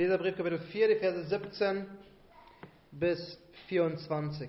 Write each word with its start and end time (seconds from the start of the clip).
Epheserbrief 0.00 0.34
Kapitel 0.34 0.58
4, 0.58 0.88
die 0.88 0.94
Verse 0.94 1.24
17 1.24 1.86
bis 2.90 3.38
24. 3.68 4.48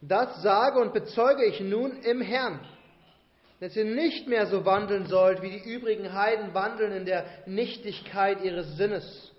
Das 0.00 0.40
sage 0.40 0.80
und 0.80 0.94
bezeuge 0.94 1.44
ich 1.44 1.60
nun 1.60 2.00
im 2.00 2.22
Herrn, 2.22 2.66
dass 3.60 3.76
ihr 3.76 3.84
nicht 3.84 4.26
mehr 4.28 4.46
so 4.46 4.64
wandeln 4.64 5.08
sollt, 5.08 5.42
wie 5.42 5.50
die 5.50 5.74
übrigen 5.74 6.10
Heiden 6.14 6.54
wandeln 6.54 6.92
in 6.92 7.04
der 7.04 7.26
Nichtigkeit 7.44 8.42
ihres 8.42 8.78
Sinnes, 8.78 9.30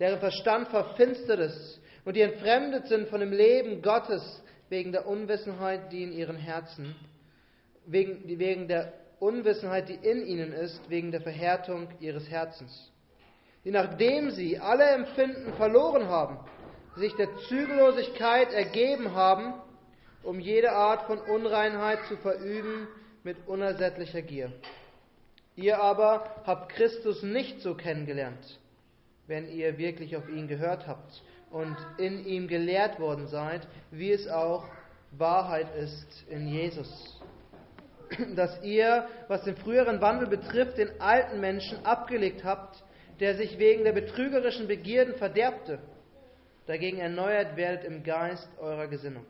deren 0.00 0.18
Verstand 0.18 0.66
verfinstert 0.66 1.38
ist 1.38 1.80
und 2.04 2.16
die 2.16 2.22
entfremdet 2.22 2.88
sind 2.88 3.08
von 3.08 3.20
dem 3.20 3.30
Leben 3.30 3.82
Gottes 3.82 4.42
wegen 4.68 4.90
der 4.90 5.06
Unwissenheit, 5.06 5.92
die 5.92 6.02
in 6.02 6.12
ihren 6.12 6.38
Herzen, 6.38 6.96
wegen, 7.86 8.36
wegen 8.36 8.66
der 8.66 8.94
Unwissenheit, 9.20 9.88
die 9.88 9.94
in 9.94 10.26
ihnen 10.26 10.52
ist, 10.52 10.90
wegen 10.90 11.12
der 11.12 11.20
Verhärtung 11.20 11.86
ihres 12.00 12.28
Herzens. 12.28 12.90
Die 13.64 13.70
nachdem 13.70 14.30
sie 14.30 14.58
alle 14.58 14.84
Empfinden 14.84 15.54
verloren 15.54 16.08
haben, 16.08 16.38
sich 16.96 17.14
der 17.16 17.34
Zügellosigkeit 17.48 18.52
ergeben 18.52 19.14
haben, 19.14 19.54
um 20.22 20.38
jede 20.38 20.72
Art 20.72 21.06
von 21.06 21.18
Unreinheit 21.18 21.98
zu 22.08 22.16
verüben 22.18 22.88
mit 23.22 23.36
unersättlicher 23.46 24.22
Gier. 24.22 24.52
Ihr 25.56 25.80
aber 25.80 26.42
habt 26.44 26.72
Christus 26.72 27.22
nicht 27.22 27.60
so 27.60 27.74
kennengelernt, 27.74 28.58
wenn 29.26 29.48
ihr 29.48 29.78
wirklich 29.78 30.16
auf 30.16 30.28
ihn 30.28 30.48
gehört 30.48 30.86
habt 30.86 31.22
und 31.50 31.76
in 31.98 32.26
ihm 32.26 32.48
gelehrt 32.48 32.98
worden 32.98 33.28
seid, 33.28 33.66
wie 33.90 34.10
es 34.10 34.28
auch 34.28 34.64
Wahrheit 35.12 35.74
ist 35.76 36.24
in 36.28 36.48
Jesus. 36.48 37.20
Dass 38.34 38.62
ihr, 38.62 39.08
was 39.28 39.44
den 39.44 39.56
früheren 39.56 40.00
Wandel 40.00 40.28
betrifft, 40.28 40.76
den 40.76 41.00
alten 41.00 41.40
Menschen 41.40 41.84
abgelegt 41.86 42.44
habt, 42.44 42.82
der 43.20 43.36
sich 43.36 43.58
wegen 43.58 43.84
der 43.84 43.92
betrügerischen 43.92 44.66
Begierden 44.66 45.14
verderbte, 45.14 45.78
dagegen 46.66 46.98
erneuert 46.98 47.56
werdet 47.56 47.84
im 47.84 48.02
Geist 48.02 48.48
eurer 48.58 48.86
Gesinnung 48.86 49.26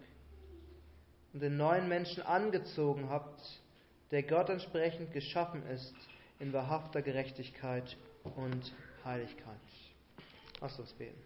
und 1.33 1.43
den 1.43 1.57
neuen 1.57 1.89
Menschen 1.89 2.23
angezogen 2.23 3.11
habt, 3.11 3.43
der 4.11 4.23
Gott 4.23 4.49
entsprechend 4.49 5.13
geschaffen 5.13 5.67
ist 5.67 5.95
in 6.39 6.53
wahrhafter 6.53 7.03
Gerechtigkeit 7.03 7.97
und 8.37 8.73
Heiligkeit. 9.05 9.57
Lass 10.61 10.79
uns 10.79 10.93
beten. 10.93 11.21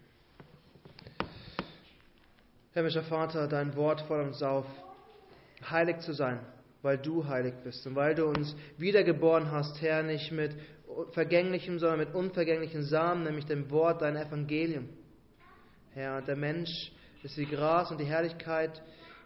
Himmlischer 2.73 3.03
Vater, 3.03 3.47
dein 3.47 3.75
Wort 3.75 4.01
fordert 4.01 4.27
uns 4.27 4.43
auf, 4.43 4.65
heilig 5.69 5.99
zu 5.99 6.13
sein, 6.13 6.39
weil 6.81 6.97
du 6.97 7.27
heilig 7.27 7.53
bist 7.63 7.85
und 7.85 7.95
weil 7.95 8.15
du 8.15 8.25
uns 8.25 8.55
wiedergeboren 8.77 9.51
hast, 9.51 9.81
Herr, 9.81 10.03
nicht 10.03 10.31
mit 10.31 10.55
vergänglichem, 11.11 11.79
sondern 11.79 11.99
mit 11.99 12.13
unvergänglichen 12.13 12.83
Samen, 12.83 13.23
nämlich 13.23 13.45
dem 13.45 13.69
Wort, 13.71 14.01
dein 14.01 14.15
Evangelium. 14.15 14.89
Herr, 15.93 16.21
der 16.21 16.35
Mensch 16.35 16.91
ist 17.23 17.37
wie 17.37 17.45
Gras 17.45 17.91
und 17.91 17.99
die 17.99 18.05
Herrlichkeit 18.05 18.81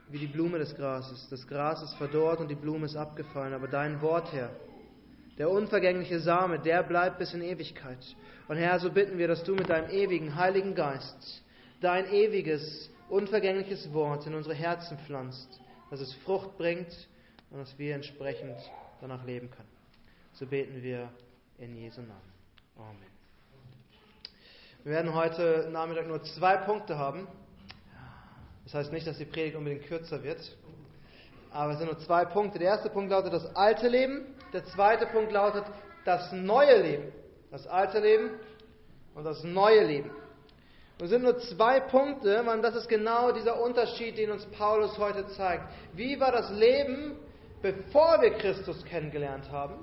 wie 0.09 0.19
die 0.19 0.27
Blume 0.27 0.59
des 0.59 0.75
Grases. 0.75 1.27
Das 1.30 1.47
Gras 1.47 1.81
ist 1.81 1.95
verdorrt 1.95 2.39
und 2.39 2.49
die 2.49 2.55
Blume 2.55 2.85
ist 2.85 2.95
abgefallen, 2.95 3.53
aber 3.53 3.67
dein 3.67 4.02
Wort, 4.02 4.31
Herr, 4.33 4.52
der 5.38 5.49
unvergängliche 5.49 6.19
Same, 6.19 6.59
der 6.59 6.83
bleibt 6.83 7.17
bis 7.17 7.33
in 7.33 7.41
Ewigkeit. 7.41 8.03
Und 8.47 8.58
Herr, 8.58 8.80
so 8.80 8.91
bitten 8.91 9.17
wir, 9.17 9.27
dass 9.27 9.43
du 9.43 9.55
mit 9.55 9.69
deinem 9.69 9.89
ewigen 9.89 10.35
Heiligen 10.35 10.75
Geist 10.75 11.43
dein 11.83 12.11
ewiges, 12.11 12.89
unvergängliches 13.09 13.91
Wort 13.93 14.25
in 14.25 14.33
unsere 14.33 14.55
Herzen 14.55 14.97
pflanzt, 14.99 15.59
dass 15.89 15.99
es 15.99 16.13
Frucht 16.25 16.58
bringt 16.58 17.08
und 17.52 17.59
dass 17.59 17.77
wir 17.77 17.93
entsprechend 17.93 18.58
danach 19.02 19.23
leben 19.25 19.52
können. 19.52 19.69
So 20.33 20.47
beten 20.47 20.81
wir 20.81 21.09
in 21.57 21.75
Jesu 21.75 22.01
Namen. 22.01 22.33
Amen. 22.77 23.13
Wir 24.83 24.93
werden 24.93 25.13
heute 25.13 25.69
Nachmittag 25.71 26.07
nur 26.07 26.23
zwei 26.23 26.57
Punkte 26.57 26.97
haben. 26.97 27.27
Das 28.65 28.73
heißt 28.73 28.91
nicht, 28.91 29.07
dass 29.07 29.17
die 29.17 29.25
Predigt 29.25 29.55
unbedingt 29.55 29.85
kürzer 29.85 30.23
wird. 30.23 30.39
Aber 31.52 31.73
es 31.73 31.77
sind 31.77 31.87
nur 31.87 31.99
zwei 31.99 32.25
Punkte. 32.25 32.59
Der 32.59 32.69
erste 32.69 32.89
Punkt 32.89 33.11
lautet 33.11 33.33
das 33.33 33.55
alte 33.55 33.87
Leben. 33.87 34.25
Der 34.52 34.65
zweite 34.65 35.05
Punkt 35.05 35.31
lautet 35.31 35.63
das 36.05 36.31
neue 36.31 36.81
Leben. 36.81 37.11
Das 37.52 37.67
alte 37.67 37.99
Leben 37.99 38.31
und 39.13 39.23
das 39.23 39.43
neue 39.43 39.83
Leben. 39.86 40.11
Es 40.99 41.09
sind 41.09 41.23
nur 41.23 41.37
zwei 41.39 41.80
Punkte, 41.80 42.43
man, 42.43 42.61
das 42.61 42.75
ist 42.75 42.87
genau 42.87 43.31
dieser 43.31 43.61
Unterschied, 43.61 44.17
den 44.17 44.31
uns 44.31 44.45
Paulus 44.45 44.97
heute 44.97 45.27
zeigt. 45.30 45.65
Wie 45.93 46.19
war 46.19 46.31
das 46.31 46.49
Leben, 46.52 47.17
bevor 47.61 48.21
wir 48.21 48.31
Christus 48.36 48.83
kennengelernt 48.86 49.52
haben? 49.52 49.75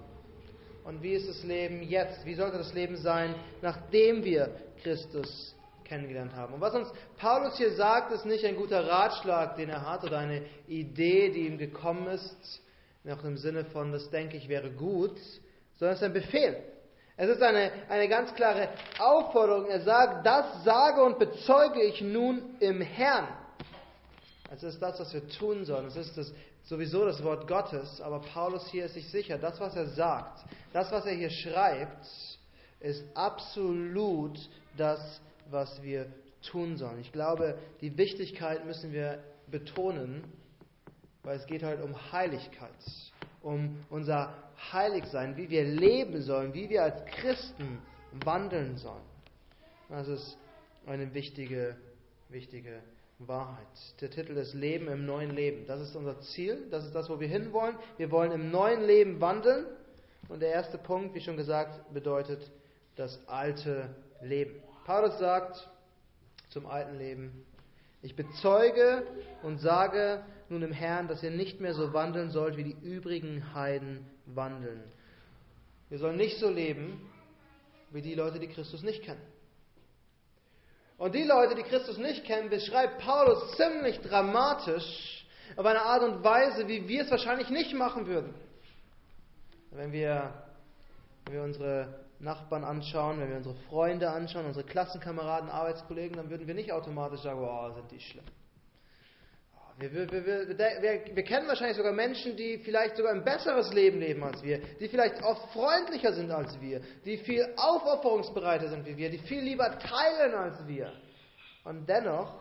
Und 0.85 1.03
wie 1.03 1.13
ist 1.13 1.29
das 1.29 1.43
Leben 1.45 1.83
jetzt? 1.83 2.25
Wie 2.25 2.35
sollte 2.35 2.59
das 2.59 2.73
Leben 2.75 2.97
sein, 2.97 3.35
nachdem 3.63 4.25
wir 4.25 4.55
Christus 4.83 5.55
kennengelernt 5.91 6.35
haben. 6.37 6.55
Und 6.55 6.61
was 6.61 6.73
uns 6.73 6.89
Paulus 7.19 7.57
hier 7.57 7.73
sagt, 7.73 8.13
ist 8.13 8.25
nicht 8.25 8.45
ein 8.45 8.55
guter 8.55 8.87
Ratschlag, 8.87 9.57
den 9.57 9.69
er 9.69 9.85
hat, 9.85 10.05
oder 10.05 10.19
eine 10.19 10.43
Idee, 10.69 11.31
die 11.31 11.49
ihm 11.49 11.59
gekommen 11.59 12.07
ist, 12.07 12.63
noch 13.03 13.25
im 13.25 13.37
Sinne 13.37 13.65
von, 13.65 13.91
das 13.91 14.09
denke 14.11 14.37
ich 14.37 14.49
wäre 14.49 14.71
gut, 14.71 15.19
sondern 15.79 15.95
es 15.95 16.01
ist 16.01 16.07
ein 16.07 16.13
Befehl. 16.13 16.63
Es 17.17 17.29
ist 17.29 17.43
eine, 17.43 17.73
eine 17.89 18.09
ganz 18.09 18.33
klare 18.35 18.69
Aufforderung. 18.99 19.67
Er 19.67 19.81
sagt, 19.81 20.25
das 20.25 20.63
sage 20.65 21.03
und 21.03 21.19
bezeuge 21.19 21.83
ich 21.83 22.01
nun 22.01 22.55
im 22.61 22.81
Herrn. 22.81 23.27
Es 24.53 24.63
ist 24.63 24.81
das, 24.81 25.01
was 25.01 25.13
wir 25.13 25.29
tun 25.29 25.65
sollen. 25.65 25.87
Es 25.87 25.97
ist 25.97 26.17
das, 26.17 26.33
sowieso 26.71 27.05
das 27.05 27.23
Wort 27.23 27.47
Gottes. 27.49 28.01
Aber 28.01 28.21
Paulus 28.21 28.67
hier 28.69 28.87
ist 28.87 28.95
sich 28.95 29.09
sicher, 29.11 29.37
das, 29.37 29.61
was 29.61 29.77
er 29.77 29.89
sagt, 29.89 30.45
das, 30.73 30.91
was 30.91 31.05
er 31.05 31.15
hier 31.15 31.31
schreibt, 31.31 32.07
ist 32.79 33.05
absolut 33.15 34.39
das, 34.77 35.21
was 35.51 35.83
wir 35.83 36.07
tun 36.43 36.77
sollen. 36.77 37.01
Ich 37.01 37.13
glaube, 37.13 37.59
die 37.81 37.99
Wichtigkeit 37.99 38.65
müssen 38.65 38.93
wir 38.93 39.23
betonen, 39.49 40.25
weil 41.25 41.37
es 41.37 41.47
geht 41.47 41.63
halt 41.63 41.83
um 41.83 42.13
Heiligkeit, 42.13 42.71
um 43.43 43.85
unser 43.91 44.33
Heiligsein, 44.73 45.37
wie 45.37 45.51
wir 45.51 45.65
leben 45.65 46.23
sollen, 46.23 46.55
wie 46.55 46.71
wir 46.71 46.85
als 46.85 47.05
Christen 47.07 47.83
wandeln 48.25 48.79
sollen. 48.79 49.03
Das 49.89 50.07
ist 50.07 50.39
eine 50.87 51.13
wichtige, 51.13 51.77
wichtige 52.29 52.81
Wahrheit. 53.27 53.67
Der 54.01 54.11
Titel 54.11 54.37
ist 54.37 54.55
Leben 54.55 54.89
im 54.89 55.05
neuen 55.05 55.31
Leben. 55.31 55.67
Das 55.67 55.81
ist 55.81 55.95
unser 55.95 56.21
Ziel, 56.21 56.67
das 56.71 56.85
ist 56.85 56.95
das, 56.95 57.09
wo 57.11 57.21
wir 57.21 57.29
hinwollen. 57.29 57.77
Wir 57.97 58.11
wollen 58.11 58.33
im 58.33 58.51
neuen 58.51 58.85
Leben 58.85 59.21
wandeln. 59.21 59.67
Und 60.29 60.41
der 60.41 60.51
erste 60.51 60.79
Punkt, 60.79 61.15
wie 61.15 61.21
schon 61.21 61.37
gesagt, 61.37 61.93
bedeutet 61.93 62.51
das 62.97 63.19
alte 63.27 63.95
Leben. 64.23 64.63
Paulus 64.85 65.19
sagt 65.19 65.69
zum 66.51 66.67
alten 66.67 66.99
Leben, 66.99 67.45
ich 68.03 68.17
bezeuge 68.17 69.07
und 69.43 69.59
sage 69.59 70.23
nun 70.49 70.63
im 70.63 70.73
Herrn, 70.73 71.09
dass 71.09 71.23
ihr 71.23 71.31
nicht 71.31 71.61
mehr 71.61 71.75
so 71.75 71.93
wandeln 71.93 72.31
sollt, 72.31 72.57
wie 72.57 72.65
die 72.65 72.77
übrigen 72.83 73.55
Heiden 73.55 74.07
wandeln. 74.27 74.83
Wir 75.89 75.99
sollen 75.99 76.17
nicht 76.17 76.39
so 76.39 76.49
leben 76.49 77.01
wie 77.91 78.03
die 78.03 78.15
Leute, 78.15 78.39
die 78.39 78.49
Christus 78.49 78.83
nicht 78.83 79.03
kennen. 79.03 79.21
Und 81.01 81.15
die 81.15 81.25
Leute, 81.25 81.55
die 81.55 81.63
Christus 81.63 81.97
nicht 81.97 82.27
kennen, 82.27 82.51
beschreibt 82.51 82.99
Paulus 82.99 83.57
ziemlich 83.57 83.99
dramatisch 84.03 85.25
auf 85.57 85.65
eine 85.65 85.81
Art 85.81 86.03
und 86.03 86.23
Weise, 86.23 86.69
wie 86.69 86.87
wir 86.87 87.05
es 87.05 87.11
wahrscheinlich 87.11 87.49
nicht 87.49 87.73
machen 87.73 88.07
würden. 88.07 88.35
Wenn 89.71 89.93
wir, 89.93 90.31
wenn 91.25 91.35
wir 91.35 91.43
unsere 91.43 92.05
Nachbarn 92.19 92.65
anschauen, 92.65 93.19
wenn 93.19 93.31
wir 93.31 93.39
unsere 93.39 93.55
Freunde 93.71 94.11
anschauen, 94.11 94.45
unsere 94.45 94.67
Klassenkameraden, 94.67 95.49
Arbeitskollegen, 95.49 96.19
dann 96.19 96.29
würden 96.29 96.47
wir 96.47 96.55
nicht 96.55 96.71
automatisch 96.71 97.23
sagen, 97.23 97.41
oh, 97.43 97.73
sind 97.77 97.91
die 97.91 98.01
schlimm. 98.01 98.27
Wir, 99.79 99.93
wir, 99.93 100.13
wir, 100.13 101.17
wir, 101.17 101.25
kennen 101.25 101.49
wahrscheinlich 101.49 101.77
sogar 101.77 101.93
Menschen, 101.93 102.37
die 102.37 102.59
vielleicht 102.59 102.97
sogar 102.97 103.13
ein 103.13 103.25
besseres 103.25 103.73
Leben 103.73 103.99
leben 103.99 104.23
als 104.23 104.43
wir, 104.43 104.59
die 104.79 104.89
vielleicht 104.89 105.23
oft 105.23 105.53
freundlicher 105.53 106.13
sind 106.13 106.31
als 106.31 106.61
wir, 106.61 106.81
die 107.05 107.17
viel 107.19 107.47
aufopferungsbereiter 107.57 108.69
sind 108.69 108.85
wie 108.87 108.97
wir, 108.97 109.11
die 109.11 109.19
viel 109.19 109.41
lieber 109.41 109.79
teilen 109.79 110.35
als 110.35 110.67
wir. 110.67 110.93
Und 111.65 111.89
dennoch 111.89 112.35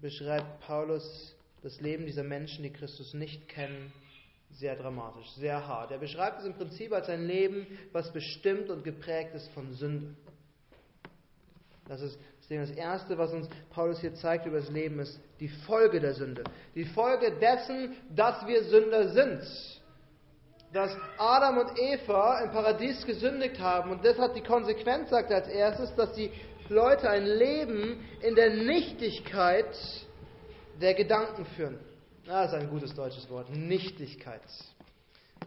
beschreibt 0.00 0.60
Paulus 0.60 1.34
das 1.62 1.80
Leben 1.80 2.04
dieser 2.04 2.24
Menschen, 2.24 2.62
die 2.62 2.72
Christus 2.72 3.14
nicht 3.14 3.48
kennen, 3.48 3.92
sehr 4.50 4.76
dramatisch, 4.76 5.30
sehr 5.36 5.66
hart. 5.66 5.90
Er 5.90 5.98
beschreibt 5.98 6.40
es 6.40 6.46
im 6.46 6.54
Prinzip 6.54 6.92
als 6.92 7.08
ein 7.08 7.26
Leben, 7.26 7.66
was 7.92 8.12
bestimmt 8.12 8.70
und 8.70 8.84
geprägt 8.84 9.34
ist 9.34 9.48
von 9.52 9.72
Sünde. 9.72 10.14
Das 11.86 12.00
ist 12.00 12.18
das 12.48 12.70
Erste, 12.70 13.16
was 13.16 13.32
uns 13.32 13.48
Paulus 13.70 14.00
hier 14.00 14.14
zeigt 14.14 14.46
über 14.46 14.58
das 14.58 14.70
Leben, 14.70 14.98
ist 15.00 15.18
die 15.40 15.48
Folge 15.48 16.00
der 16.00 16.14
Sünde. 16.14 16.44
Die 16.74 16.84
Folge 16.84 17.32
dessen, 17.40 17.96
dass 18.14 18.46
wir 18.46 18.64
Sünder 18.64 19.08
sind. 19.08 19.42
Dass 20.72 20.96
Adam 21.18 21.58
und 21.58 21.78
Eva 21.78 22.40
im 22.40 22.50
Paradies 22.50 23.04
gesündigt 23.06 23.58
haben. 23.60 23.92
Und 23.92 24.04
das 24.04 24.18
hat 24.18 24.36
die 24.36 24.42
Konsequenz, 24.42 25.10
sagt 25.10 25.30
er 25.30 25.38
als 25.38 25.48
erstes, 25.48 25.94
dass 25.94 26.12
die 26.14 26.30
Leute 26.68 27.08
ein 27.08 27.24
Leben 27.24 28.04
in 28.20 28.34
der 28.34 28.50
Nichtigkeit 28.50 29.76
der 30.80 30.94
Gedanken 30.94 31.44
führen. 31.56 31.78
Das 32.26 32.52
ist 32.52 32.58
ein 32.58 32.70
gutes 32.70 32.94
deutsches 32.94 33.28
Wort. 33.30 33.50
Nichtigkeit. 33.50 34.42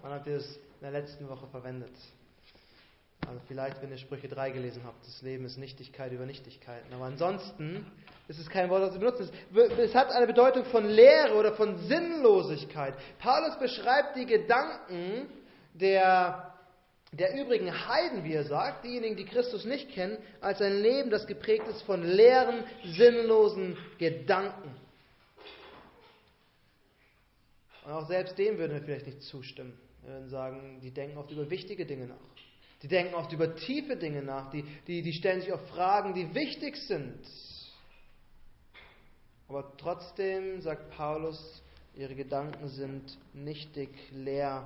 Habt 0.04 0.28
ihr 0.28 0.38
es 0.38 0.56
in 0.56 0.82
der 0.82 0.92
letzten 0.92 1.28
Woche 1.28 1.48
verwendet? 1.48 1.92
Also 3.26 3.42
vielleicht, 3.48 3.82
wenn 3.82 3.92
ihr 3.92 3.98
Sprüche 3.98 4.28
3 4.28 4.52
gelesen 4.52 4.84
habt, 4.86 5.06
das 5.06 5.22
Leben 5.22 5.46
ist 5.46 5.58
Nichtigkeit 5.58 6.12
über 6.12 6.26
Nichtigkeiten. 6.26 6.94
Aber 6.94 7.06
ansonsten 7.06 7.86
ist 8.28 8.40
es 8.40 8.50
kein 8.50 8.70
Wort, 8.70 8.84
das 8.84 8.94
sie 8.94 9.00
benutzen. 9.00 9.30
Es 9.78 9.96
hat 9.96 10.12
eine 10.12 10.28
Bedeutung 10.28 10.66
von 10.66 10.86
Leere 10.86 11.36
oder 11.36 11.54
von 11.54 11.78
Sinnlosigkeit. 11.88 12.94
Paulus 13.20 13.58
beschreibt 13.60 14.16
die 14.16 14.26
Gedanken 14.26 15.28
der, 15.74 16.54
der 17.12 17.36
übrigen 17.42 17.88
Heiden, 17.88 18.24
wie 18.24 18.34
er 18.34 18.46
sagt, 18.46 18.86
diejenigen, 18.86 19.18
die 19.18 19.26
Christus 19.26 19.66
nicht 19.66 19.92
kennen, 19.92 20.18
als 20.40 20.62
ein 20.62 20.82
Leben, 20.82 21.10
das 21.10 21.28
geprägt 21.28 21.68
ist 21.68 21.82
von 21.82 22.04
leeren, 22.04 22.64
sinnlosen 22.84 23.78
Gedanken. 23.98 24.74
Und 27.84 27.92
auch 27.92 28.08
selbst 28.08 28.38
dem 28.38 28.58
würden 28.58 28.74
wir 28.74 28.82
vielleicht 28.82 29.06
nicht 29.06 29.22
zustimmen. 29.22 29.78
Wir 30.04 30.14
würden 30.14 30.30
sagen, 30.30 30.80
die 30.82 30.92
denken 30.92 31.18
oft 31.18 31.32
über 31.32 31.50
wichtige 31.50 31.86
Dinge 31.86 32.08
nach. 32.08 32.16
Die 32.82 32.88
denken 32.88 33.16
oft 33.16 33.32
über 33.32 33.56
tiefe 33.56 33.96
Dinge 33.96 34.22
nach. 34.22 34.52
Die, 34.52 34.64
die, 34.86 35.02
die 35.02 35.14
stellen 35.14 35.42
sich 35.42 35.52
auf 35.52 35.68
Fragen, 35.70 36.14
die 36.14 36.34
wichtig 36.34 36.78
sind. 36.78 37.20
Aber 39.48 39.76
trotzdem, 39.78 40.62
sagt 40.62 40.92
Paulus, 40.92 41.62
ihre 41.96 42.16
Gedanken 42.16 42.68
sind 42.68 43.18
nichtig, 43.34 43.90
leer, 44.12 44.64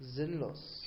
sinnlos. 0.00 0.82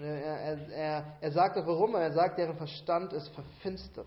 Er, 0.00 0.14
er, 0.14 0.68
er, 0.70 1.16
er 1.20 1.32
sagt 1.32 1.56
auch 1.56 1.66
warum, 1.66 1.94
er 1.94 2.12
sagt, 2.12 2.38
deren 2.38 2.56
Verstand 2.56 3.12
ist 3.12 3.28
verfinstert. 3.28 4.06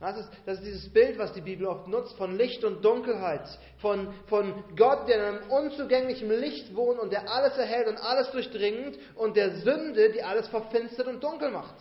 Das 0.00 0.16
ist, 0.16 0.30
das 0.46 0.58
ist 0.58 0.64
dieses 0.64 0.92
Bild, 0.92 1.18
was 1.18 1.34
die 1.34 1.42
Bibel 1.42 1.66
oft 1.66 1.86
nutzt, 1.86 2.16
von 2.16 2.34
Licht 2.34 2.64
und 2.64 2.82
Dunkelheit, 2.82 3.46
von, 3.78 4.14
von 4.28 4.64
Gott, 4.74 5.06
der 5.06 5.16
in 5.16 5.22
einem 5.36 5.50
unzugänglichen 5.50 6.30
Licht 6.30 6.74
wohnt 6.74 6.98
und 6.98 7.12
der 7.12 7.30
alles 7.30 7.58
erhält 7.58 7.86
und 7.86 7.98
alles 7.98 8.30
durchdringt 8.30 8.98
und 9.16 9.36
der 9.36 9.56
Sünde, 9.56 10.10
die 10.10 10.22
alles 10.22 10.48
verfinstert 10.48 11.06
und 11.06 11.22
dunkel 11.22 11.50
macht. 11.50 11.74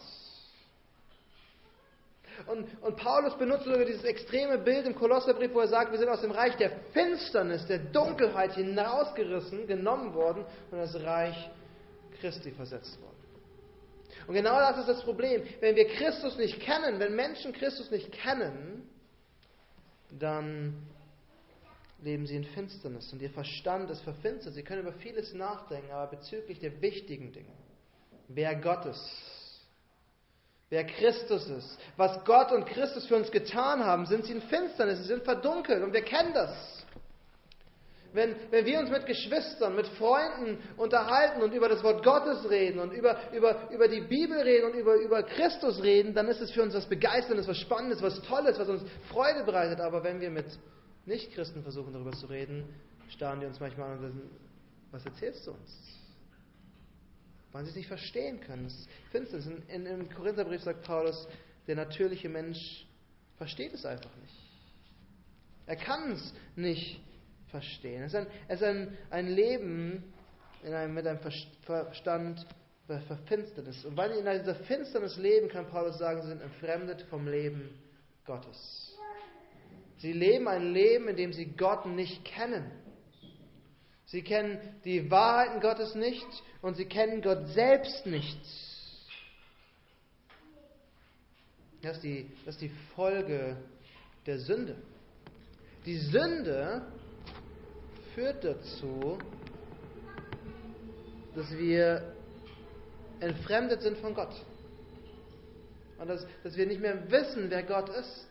Und, 2.48 2.68
und 2.82 2.98
Paulus 2.98 3.38
benutzt 3.38 3.66
sogar 3.66 3.86
dieses 3.86 4.04
extreme 4.04 4.58
Bild 4.58 4.86
im 4.86 4.96
Kolosserbrief, 4.96 5.54
wo 5.54 5.62
er 5.62 5.68
sagt, 5.68 5.92
wir 5.92 6.00
sind 6.00 6.10
aus 6.10 6.22
dem 6.22 6.32
Reich 6.32 6.58
der 6.58 6.72
Finsternis, 6.92 7.66
der 7.68 7.80
Dunkelheit 7.80 8.54
hinausgerissen, 8.54 9.66
genommen 9.66 10.14
worden 10.14 10.46
und 10.72 10.78
das 10.78 10.96
Reich 11.04 11.50
Christi 12.20 12.52
versetzt 12.52 13.00
worden. 13.02 13.19
Und 14.28 14.34
genau 14.34 14.60
das 14.60 14.78
ist 14.80 14.90
das 14.90 15.02
Problem. 15.04 15.44
Wenn 15.60 15.76
wir 15.76 15.88
Christus 15.88 16.38
nicht 16.38 16.60
kennen, 16.60 17.00
wenn 17.00 17.16
Menschen 17.16 17.54
Christus 17.54 17.90
nicht 17.92 18.12
kennen, 18.12 18.88
dann 20.12 20.76
leben 22.02 22.26
sie 22.26 22.36
in 22.36 22.46
Finsternis 22.46 23.12
und 23.12 23.22
ihr 23.22 23.30
Verstand 23.30 23.90
ist 23.90 24.02
verfinstert. 24.02 24.54
Sie 24.54 24.64
können 24.64 24.82
über 24.82 24.94
vieles 24.94 25.34
nachdenken, 25.34 25.92
aber 25.92 26.16
bezüglich 26.18 26.60
der 26.60 26.82
wichtigen 26.82 27.32
Dinge, 27.32 27.52
wer 28.28 28.56
Gott 28.56 28.86
ist, 28.86 29.66
wer 30.70 30.86
Christus 30.86 31.48
ist, 31.50 31.78
was 31.98 32.24
Gott 32.24 32.52
und 32.52 32.66
Christus 32.66 33.06
für 33.06 33.16
uns 33.16 33.32
getan 33.32 33.84
haben, 33.84 34.06
sind 34.06 34.26
sie 34.26 34.34
in 34.34 34.42
Finsternis, 34.44 35.00
sie 35.00 35.06
sind 35.06 35.24
verdunkelt 35.24 35.84
und 35.84 35.94
wir 35.94 36.04
kennen 36.04 36.34
das. 36.34 36.79
Wenn, 38.12 38.36
wenn 38.50 38.66
wir 38.66 38.80
uns 38.80 38.90
mit 38.90 39.06
Geschwistern, 39.06 39.76
mit 39.76 39.88
Freunden 39.88 40.58
unterhalten 40.78 41.44
und 41.44 41.54
über 41.54 41.70
das 41.70 41.84
Wort 41.84 42.04
Gottes 42.04 42.50
reden 42.50 42.80
und 42.80 42.92
über, 42.92 43.32
über, 43.34 43.70
über 43.72 43.88
die 43.88 44.02
Bibel 44.02 44.38
reden 44.40 44.72
und 44.72 44.74
über, 44.74 44.96
über 44.96 45.22
Christus 45.24 45.82
reden, 45.84 46.16
dann 46.16 46.28
ist 46.28 46.42
es 46.42 46.50
für 46.52 46.64
uns 46.64 46.74
was 46.74 46.88
Begeisterndes, 46.88 47.48
was 47.48 47.58
Spannendes, 47.58 48.02
was 48.02 48.20
Tolles, 48.24 48.58
was 48.58 48.68
uns 48.68 48.84
Freude 49.10 49.44
bereitet. 49.44 49.80
Aber 49.80 50.04
wenn 50.04 50.20
wir 50.20 50.32
mit 50.32 50.48
Nichtchristen 51.06 51.62
versuchen, 51.62 51.94
darüber 51.94 52.12
zu 52.12 52.26
reden, 52.26 52.68
starren 53.10 53.42
die 53.42 53.46
uns 53.46 53.60
manchmal 53.60 53.92
an 53.92 53.98
und 53.98 54.02
sagen, 54.02 54.30
was 54.92 55.06
erzählst 55.06 55.46
du 55.46 55.52
uns? 55.52 56.00
Weil 57.52 57.64
sie 57.64 57.72
es 57.72 57.76
nicht 57.76 57.88
verstehen 57.88 58.40
können. 58.42 58.66
Es 58.66 58.88
Finsternis. 59.12 59.46
In, 59.46 59.64
in, 59.68 59.86
Im 59.86 60.10
Korintherbrief 60.10 60.64
sagt 60.64 60.84
Paulus, 60.84 61.28
der 61.68 61.76
natürliche 61.76 62.30
Mensch 62.30 62.88
versteht 63.38 63.74
es 63.74 63.86
einfach 63.86 64.16
nicht. 64.18 64.36
Er 65.68 65.76
kann 65.76 66.12
es 66.12 66.34
nicht 66.56 67.00
verstehen. 67.52 68.04
Es 68.04 68.14
ist 68.14 68.20
ein, 68.20 68.28
es 68.48 68.62
ist 68.62 68.68
ein, 68.68 68.98
ein 69.10 69.28
Leben 69.28 70.14
einem, 70.64 70.94
mit 70.94 71.08
einem 71.08 71.20
Verstand 71.20 72.46
der 72.88 73.02
Verfinsternis. 73.02 73.86
Und 73.86 73.96
weil 73.96 74.12
in 74.12 74.26
dieser 74.26 74.56
Finsternis 74.56 75.18
leben, 75.18 75.48
kann 75.50 75.68
Paulus 75.68 75.98
sagen, 75.98 76.22
sie 76.22 76.30
sind 76.30 76.42
entfremdet 76.42 77.04
vom 77.04 77.28
Leben 77.28 77.70
Gottes. 78.26 78.98
Sie 79.98 80.14
leben 80.14 80.48
ein 80.48 80.74
Leben, 80.74 81.08
in 81.08 81.16
dem 81.16 81.34
sie 81.34 81.46
Gott 81.46 81.86
nicht 81.86 82.26
kennen. 82.26 82.72
Sie 84.06 84.24
kennen 84.24 84.60
die 84.86 85.12
Wahrheiten 85.12 85.60
Gottes 85.60 85.94
nicht 85.94 86.28
und 86.62 86.76
sie 86.76 86.86
kennen 86.86 87.22
Gott 87.22 87.48
selbst 87.50 88.06
nicht. 88.06 88.40
Das 91.82 91.98
ist 91.98 92.04
die, 92.04 92.30
das 92.46 92.56
ist 92.56 92.62
die 92.62 92.72
Folge 92.96 93.58
der 94.26 94.40
Sünde. 94.40 94.76
Die 95.86 95.98
Sünde 95.98 96.86
führt 98.20 98.44
dazu, 98.44 99.18
dass 101.36 101.58
wir 101.58 102.14
entfremdet 103.22 103.82
sind 103.82 103.98
von 104.00 104.14
Gott. 104.14 104.34
Und 105.98 106.10
dass, 106.10 106.26
dass 106.44 106.58
wir 106.58 106.66
nicht 106.66 106.82
mehr 106.82 107.10
wissen, 107.10 107.50
wer 107.50 107.64
Gott 107.64 107.88
ist. 107.88 108.28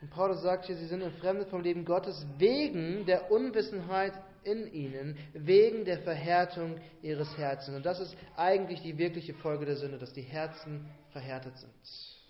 Und 0.00 0.10
Paulus 0.10 0.40
sagt 0.40 0.64
hier, 0.64 0.76
sie 0.76 0.86
sind 0.86 1.02
entfremdet 1.02 1.50
vom 1.50 1.60
Leben 1.60 1.84
Gottes 1.84 2.26
wegen 2.38 3.04
der 3.04 3.30
Unwissenheit 3.30 4.14
in 4.42 4.72
ihnen, 4.72 5.18
wegen 5.34 5.84
der 5.84 5.98
Verhärtung 5.98 6.80
ihres 7.02 7.36
Herzens. 7.36 7.76
Und 7.76 7.84
das 7.84 8.00
ist 8.00 8.16
eigentlich 8.36 8.80
die 8.80 8.96
wirkliche 8.96 9.34
Folge 9.34 9.66
der 9.66 9.76
Sünde, 9.76 9.98
dass 9.98 10.14
die 10.14 10.22
Herzen 10.22 10.88
verhärtet 11.12 11.58
sind 11.58 12.21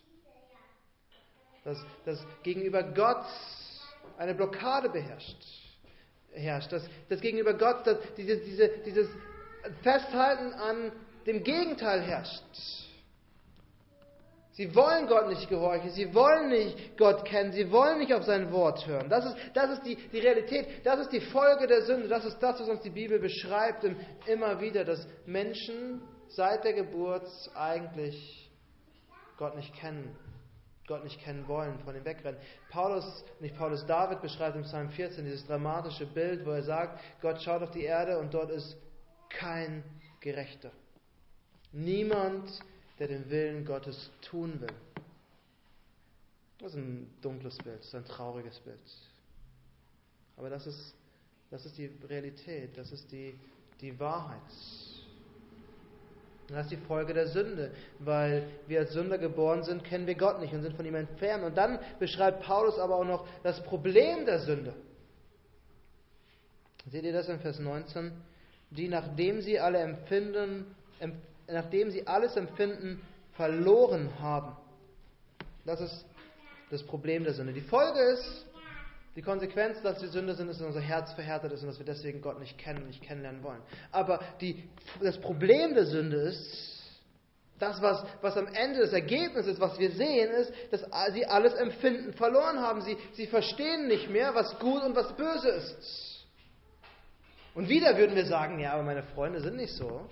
dass, 1.65 1.79
dass 2.05 2.25
gegenüber 2.43 2.83
Gott 2.83 3.25
eine 4.19 4.35
Blockade 4.35 4.89
beherrscht, 4.89 5.37
herrscht, 6.33 6.73
dass, 6.73 6.85
dass 7.09 7.21
gegenüber 7.21 7.55
Gott 7.55 7.87
dass 7.87 7.99
diese, 8.17 8.39
diese, 8.39 8.69
dieses 8.85 9.09
Festhalten 9.83 10.53
an 10.55 10.93
dem 11.27 11.43
Gegenteil 11.45 12.03
herrscht. 12.03 12.43
Sie 14.55 14.75
wollen 14.75 15.07
Gott 15.07 15.29
nicht 15.29 15.49
gehorchen, 15.49 15.91
sie 15.91 16.13
wollen 16.15 16.51
nicht 16.51 16.99
Gott 16.99 17.25
kennen, 17.25 17.53
sie 17.53 17.71
wollen 17.71 17.99
nicht 17.99 18.13
auf 18.13 18.25
sein 18.25 18.53
Wort 18.53 18.87
hören. 18.87 19.09
Das 19.09 19.25
ist, 19.25 19.37
das 19.55 19.71
ist 19.71 19.87
die, 19.87 19.97
die 19.97 20.19
Realität, 20.19 20.85
das 20.85 21.01
ist 21.01 21.11
die 21.11 21.21
Folge 21.21 21.67
der 21.67 21.83
Sünde, 21.83 22.07
das 22.07 22.27
ist 22.27 22.39
das, 22.39 22.61
was 22.61 22.69
uns 22.69 22.83
die 22.83 22.91
Bibel 22.91 23.19
beschreibt 23.19 23.87
immer 24.27 24.61
wieder, 24.61 24.85
dass 24.85 25.07
Menschen 25.25 26.03
seit 26.29 26.65
der 26.65 26.75
Geburt 26.75 27.27
eigentlich 27.55 28.51
Gott 29.39 29.57
nicht 29.57 29.75
kennen 29.75 30.15
Gott 30.87 31.05
nicht 31.05 31.21
kennen 31.21 31.47
wollen, 31.47 31.79
von 31.81 31.95
ihm 31.95 32.05
wegrennen. 32.05 32.41
Paulus, 32.71 33.25
nicht 33.41 33.57
Paulus, 33.57 33.87
David 33.87 34.21
beschreibt 34.21 34.57
im 34.57 34.63
Psalm 34.63 34.91
14 34.91 35.25
dieses 35.25 35.47
dramatische 35.47 36.07
Bild, 36.07 36.45
wo 36.45 36.51
er 36.51 36.63
sagt, 36.63 37.01
Gott 37.21 37.41
schaut 37.41 37.63
auf 37.63 37.71
die 37.71 37.85
Erde 37.85 38.19
und 38.19 38.35
dort 38.35 38.51
ist 38.51 38.77
kein 39.29 39.85
Gerechter. 40.21 40.71
Niemand, 41.73 42.61
der 42.99 43.09
den 43.09 43.31
Willen 43.31 43.65
Gottes 43.65 44.11
tun 44.21 44.61
will. 44.61 44.75
Das 46.59 46.73
ist 46.73 46.79
ein 46.79 47.13
dunkles 47.21 47.57
Bild, 47.59 47.79
das 47.81 47.87
ist 47.87 47.95
ein 47.95 48.05
trauriges 48.05 48.59
Bild. 48.61 48.79
Aber 50.37 50.51
das 50.51 50.67
ist, 50.67 50.95
das 51.51 51.67
ist 51.67 51.77
die 51.77 51.87
Realität, 52.09 52.77
das 52.77 52.93
ist 52.93 53.11
die, 53.11 53.39
die 53.81 53.99
Wahrheit. 53.99 54.41
Das 56.49 56.67
ist 56.67 56.73
die 56.73 56.87
Folge 56.87 57.15
der 57.15 57.29
Sünde, 57.29 57.71
weil 57.99 58.47
wir 58.67 58.81
als 58.81 58.93
Sünder 58.93 59.17
geboren 59.17 59.63
sind, 59.63 59.85
kennen 59.85 60.07
wir 60.07 60.17
Gott 60.17 60.41
nicht 60.41 60.53
und 60.53 60.63
sind 60.63 60.77
von 60.77 60.85
ihm 60.85 60.97
entfernt. 60.97 61.45
Und 61.45 61.57
dann 61.57 61.79
beschreibt 61.99 62.43
Paulus 62.43 62.79
aber 62.79 62.97
auch 62.97 63.05
noch 63.05 63.27
das 63.43 63.63
Problem 63.63 64.27
der 64.27 64.41
Sünde. 64.41 64.75
Seht 66.91 67.05
ihr 67.05 67.13
das 67.13 67.29
in 67.29 67.39
Vers 67.41 67.59
19? 67.59 68.13
Die, 68.71 68.89
nachdem 68.89 69.41
sie 69.41 69.59
alle 69.61 69.79
empfinden, 69.79 70.75
nachdem 71.47 71.91
sie 71.91 72.07
alles 72.07 72.37
empfinden, 72.37 73.01
verloren 73.33 74.11
haben. 74.21 74.57
Das 75.65 75.81
ist 75.81 76.05
das 76.71 76.83
Problem 76.83 77.25
der 77.25 77.35
Sünde. 77.35 77.53
Die 77.53 77.61
Folge 77.61 78.01
ist, 78.01 78.47
die 79.15 79.23
Konsequenz, 79.23 79.81
dass 79.83 80.01
wir 80.01 80.09
Sünder 80.09 80.35
sind, 80.35 80.49
ist, 80.49 80.61
dass 80.61 80.67
unser 80.67 80.81
Herz 80.81 81.13
verhärtet 81.13 81.53
ist 81.53 81.63
und 81.63 81.69
dass 81.69 81.79
wir 81.79 81.85
deswegen 81.87 82.23
Gott 82.23 82.41
nicht 82.41 82.57
kennen, 82.57 82.87
nicht 82.87 83.03
kennenlernen 83.03 83.43
wollen. 83.43 83.61
Aber 83.91 84.21
die, 84.41 84.65
das 85.03 85.21
Problem 85.21 85.75
der 85.75 85.85
Sünde 85.85 86.17
ist, 86.17 86.73
das, 87.59 87.81
was, 87.81 88.05
was 88.23 88.37
am 88.37 88.49
Ende 88.49 88.81
das 88.81 88.93
Ergebnis 88.93 89.47
ist, 89.47 89.61
was 89.61 89.79
wir 89.79 89.93
sehen, 89.93 90.33
ist, 90.33 90.53
dass 90.73 90.85
sie 91.13 91.27
alles 91.27 91.55
Empfinden 91.55 92.13
verloren 92.15 92.59
haben. 92.59 92.81
Sie, 92.81 92.97
sie 93.13 93.27
verstehen 93.27 93.87
nicht 93.87 94.11
mehr, 94.11 94.35
was 94.35 94.59
gut 94.59 94.83
und 94.83 94.97
was 94.97 95.13
böse 95.13 95.49
ist. 95.49 96.27
Und 97.55 97.69
wieder 97.69 97.97
würden 97.99 98.17
wir 98.17 98.27
sagen, 98.27 98.59
ja, 98.59 98.73
aber 98.73 98.83
meine 98.83 99.03
Freunde 99.03 99.41
sind 99.41 99.57
nicht 99.57 99.75
so. 99.75 100.09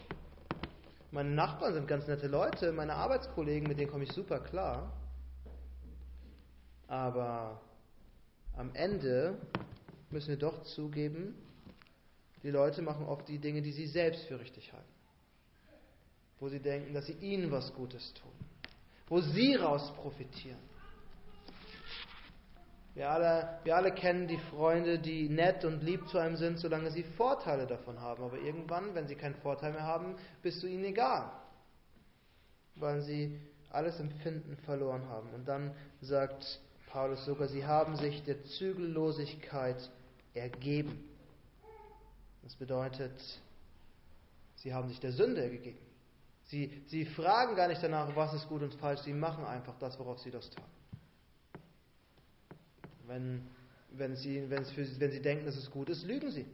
Meine 1.10 1.30
Nachbarn 1.30 1.74
sind 1.74 1.88
ganz 1.88 2.06
nette 2.06 2.28
Leute, 2.28 2.70
meine 2.70 2.94
Arbeitskollegen, 2.94 3.66
mit 3.66 3.80
denen 3.80 3.90
komme 3.90 4.04
ich 4.04 4.12
super 4.12 4.38
klar. 4.38 4.92
Aber 6.86 7.60
am 8.56 8.74
Ende 8.74 9.38
müssen 10.10 10.28
wir 10.28 10.38
doch 10.38 10.62
zugeben, 10.64 11.34
Die 12.42 12.50
Leute 12.50 12.82
machen 12.82 13.06
oft 13.06 13.28
die 13.28 13.38
Dinge, 13.38 13.60
die 13.62 13.72
sie 13.72 13.86
selbst 13.86 14.24
für 14.24 14.40
richtig 14.40 14.72
halten. 14.72 14.86
Wo 16.38 16.48
sie 16.48 16.60
denken, 16.60 16.94
dass 16.94 17.06
sie 17.06 17.12
ihnen 17.20 17.50
was 17.50 17.72
Gutes 17.74 18.14
tun. 18.14 18.32
Wo 19.08 19.20
sie 19.20 19.56
raus 19.56 19.92
profitieren. 19.96 20.58
Wir 22.94 23.10
alle, 23.10 23.60
wir 23.64 23.76
alle 23.76 23.92
kennen 23.92 24.26
die 24.26 24.38
Freunde, 24.38 24.98
die 24.98 25.28
nett 25.28 25.64
und 25.64 25.82
lieb 25.82 26.08
zu 26.08 26.18
einem 26.18 26.36
sind, 26.36 26.58
solange 26.58 26.90
sie 26.90 27.02
Vorteile 27.02 27.66
davon 27.66 28.00
haben. 28.00 28.24
Aber 28.24 28.38
irgendwann, 28.38 28.94
wenn 28.94 29.06
sie 29.06 29.16
keinen 29.16 29.36
Vorteil 29.36 29.72
mehr 29.72 29.86
haben, 29.86 30.16
bist 30.42 30.62
du 30.62 30.66
ihnen 30.66 30.84
egal. 30.84 31.30
Weil 32.74 33.02
sie 33.02 33.38
alles 33.70 34.00
Empfinden 34.00 34.56
verloren 34.64 35.06
haben. 35.08 35.30
Und 35.34 35.46
dann 35.46 35.74
sagt 36.00 36.60
Paulus 36.92 37.24
sogar, 37.24 37.48
sie 37.48 37.64
haben 37.64 37.96
sich 37.96 38.24
der 38.24 38.44
Zügellosigkeit 38.44 39.90
ergeben. 40.34 41.08
Das 42.42 42.56
bedeutet, 42.56 43.12
sie 44.56 44.74
haben 44.74 44.88
sich 44.88 44.98
der 44.98 45.12
Sünde 45.12 45.42
ergeben. 45.42 45.78
Sie, 46.46 46.82
sie 46.88 47.04
fragen 47.04 47.54
gar 47.54 47.68
nicht 47.68 47.80
danach, 47.80 48.14
was 48.16 48.34
ist 48.34 48.48
gut 48.48 48.62
und 48.62 48.74
falsch, 48.74 49.02
sie 49.02 49.12
machen 49.12 49.44
einfach 49.44 49.78
das, 49.78 49.98
worauf 50.00 50.18
sie 50.18 50.30
Lust 50.30 50.56
haben. 50.56 50.66
Wenn, 53.06 53.46
wenn, 53.92 54.16
sie, 54.16 54.50
wenn, 54.50 54.64
für, 54.64 54.84
wenn 55.00 55.12
sie 55.12 55.22
denken, 55.22 55.46
dass 55.46 55.56
es 55.56 55.70
gut 55.70 55.88
ist, 55.90 56.04
lügen 56.04 56.32
sie. 56.32 56.46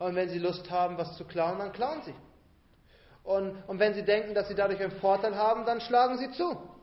Und 0.00 0.16
wenn 0.16 0.30
sie 0.30 0.40
Lust 0.40 0.68
haben, 0.68 0.98
was 0.98 1.16
zu 1.16 1.24
klauen, 1.24 1.60
dann 1.60 1.72
klauen 1.72 2.02
sie. 2.02 2.14
Und, 3.22 3.56
und 3.68 3.78
wenn 3.78 3.94
sie 3.94 4.02
denken, 4.02 4.34
dass 4.34 4.48
sie 4.48 4.56
dadurch 4.56 4.82
einen 4.82 4.98
Vorteil 4.98 5.36
haben, 5.36 5.64
dann 5.64 5.80
schlagen 5.80 6.18
sie 6.18 6.30
zu. 6.32 6.73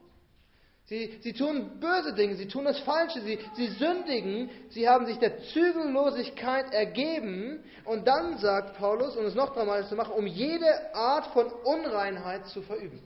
Sie, 0.92 1.20
sie 1.22 1.32
tun 1.32 1.80
böse 1.80 2.14
Dinge, 2.14 2.36
sie 2.36 2.50
tun 2.50 2.66
das 2.66 2.78
Falsche, 2.82 3.22
sie, 3.22 3.40
sie 3.56 3.68
sündigen, 3.68 4.50
sie 4.72 4.90
haben 4.90 5.06
sich 5.06 5.18
der 5.20 5.40
Zügellosigkeit 5.40 6.74
ergeben. 6.74 7.64
Und 7.86 8.06
dann 8.06 8.40
sagt 8.40 8.78
Paulus, 8.78 9.16
um 9.16 9.24
es 9.24 9.34
noch 9.34 9.54
dramatisch 9.54 9.88
zu 9.88 9.96
machen, 9.96 10.12
um 10.12 10.28
jede 10.28 10.94
Art 10.94 11.28
von 11.28 11.48
Unreinheit 11.48 12.46
zu 12.48 12.62
verüben. 12.62 13.02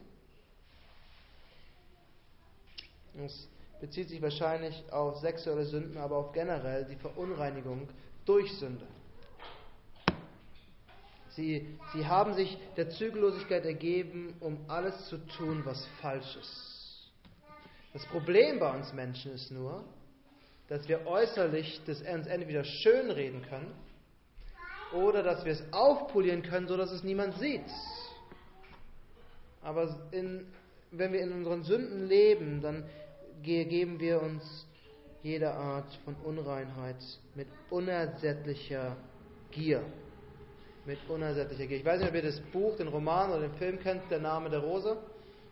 Das 3.14 3.46
bezieht 3.80 4.08
sich 4.08 4.20
wahrscheinlich 4.20 4.82
auf 4.90 5.18
sexuelle 5.18 5.64
Sünden, 5.64 5.96
aber 5.96 6.16
auch 6.16 6.32
generell 6.32 6.86
die 6.86 6.96
Verunreinigung 6.96 7.88
durch 8.24 8.52
Sünde. 8.58 8.88
Sie, 11.36 11.78
sie 11.94 12.04
haben 12.04 12.34
sich 12.34 12.58
der 12.76 12.90
Zügellosigkeit 12.90 13.64
ergeben, 13.64 14.34
um 14.40 14.58
alles 14.66 15.06
zu 15.06 15.18
tun, 15.28 15.62
was 15.64 15.86
falsch 16.00 16.36
ist. 16.36 16.75
Das 17.96 18.04
Problem 18.04 18.58
bei 18.58 18.70
uns 18.76 18.92
Menschen 18.92 19.32
ist 19.32 19.50
nur, 19.50 19.82
dass 20.68 20.86
wir 20.86 21.06
äußerlich 21.06 21.80
das 21.86 22.02
uns 22.02 22.26
entweder 22.26 22.62
schönreden 22.62 23.40
können 23.40 23.72
oder 24.90 25.22
dass 25.22 25.46
wir 25.46 25.52
es 25.52 25.64
aufpolieren 25.72 26.42
können, 26.42 26.68
sodass 26.68 26.92
es 26.92 27.02
niemand 27.04 27.38
sieht. 27.38 27.64
Aber 29.62 30.10
in, 30.10 30.44
wenn 30.90 31.10
wir 31.14 31.22
in 31.22 31.32
unseren 31.32 31.62
Sünden 31.62 32.06
leben, 32.06 32.60
dann 32.60 32.84
geben 33.42 33.98
wir 33.98 34.20
uns 34.20 34.66
jede 35.22 35.54
Art 35.54 35.90
von 36.04 36.16
Unreinheit 36.16 37.02
mit 37.34 37.48
unersättlicher 37.70 38.94
Gier. 39.52 39.82
Mit 40.84 40.98
unersättlicher 41.08 41.66
Gier. 41.66 41.78
Ich 41.78 41.84
weiß 41.86 42.00
nicht, 42.00 42.10
ob 42.10 42.14
ihr 42.14 42.22
das 42.24 42.40
Buch, 42.52 42.76
den 42.76 42.88
Roman 42.88 43.30
oder 43.30 43.48
den 43.48 43.54
Film 43.54 43.80
kennt, 43.80 44.02
Der 44.10 44.18
Name 44.18 44.50
der 44.50 44.60
Rose. 44.60 44.98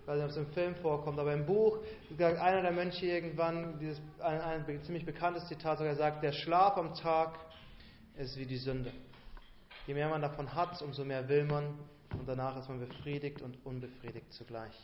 Ob 0.06 0.14
es 0.16 0.37
im 0.37 0.46
Film 0.49 0.75
vorkommt, 0.76 1.18
aber 1.18 1.32
im 1.32 1.46
Buch 1.46 1.78
sagt 2.18 2.38
einer 2.38 2.61
der 2.61 2.73
Mönche 2.73 3.06
irgendwann, 3.06 3.78
dieses, 3.78 4.00
ein, 4.20 4.40
ein 4.40 4.82
ziemlich 4.82 5.06
bekanntes 5.06 5.46
Zitat, 5.49 5.78
sogar 5.78 5.94
sagt, 5.94 6.23
der 6.23 6.32
Schlaf 6.32 6.76
am 6.76 6.92
Tag 6.94 7.38
ist 8.16 8.37
wie 8.37 8.44
die 8.44 8.58
Sünde. 8.58 8.92
Je 9.87 9.94
mehr 9.94 10.08
man 10.08 10.20
davon 10.20 10.54
hat, 10.54 10.80
umso 10.82 11.04
mehr 11.04 11.26
will 11.28 11.44
man 11.44 11.78
und 12.18 12.28
danach 12.28 12.56
ist 12.58 12.68
man 12.68 12.80
befriedigt 12.80 13.42
und 13.42 13.64
unbefriedigt 13.64 14.32
zugleich. 14.32 14.75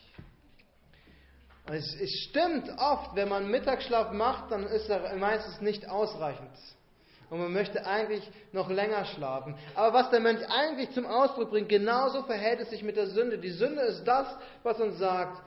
Es, 1.67 1.95
es 2.01 2.11
stimmt 2.29 2.71
oft, 2.79 3.15
wenn 3.15 3.29
man 3.29 3.51
Mittagsschlaf 3.51 4.13
macht, 4.13 4.51
dann 4.51 4.65
ist 4.65 4.89
er 4.89 5.15
meistens 5.17 5.61
nicht 5.61 5.89
ausreichend. 5.89 6.51
Und 7.31 7.39
man 7.39 7.53
möchte 7.53 7.87
eigentlich 7.87 8.29
noch 8.53 8.69
länger 8.69 9.05
schlafen. 9.05 9.55
Aber 9.77 9.95
was 9.95 10.11
der 10.11 10.19
Mönch 10.19 10.41
eigentlich 10.49 10.91
zum 10.91 11.07
Ausdruck 11.07 11.51
bringt, 11.51 11.69
genauso 11.69 12.25
verhält 12.25 12.61
es 12.61 12.71
sich 12.71 12.83
mit 12.83 12.97
der 12.97 13.07
Sünde. 13.07 13.39
Die 13.39 13.53
Sünde 13.53 13.83
ist 13.83 14.05
das, 14.05 14.27
was 14.65 14.81
uns 14.81 14.99
sagt, 14.99 15.41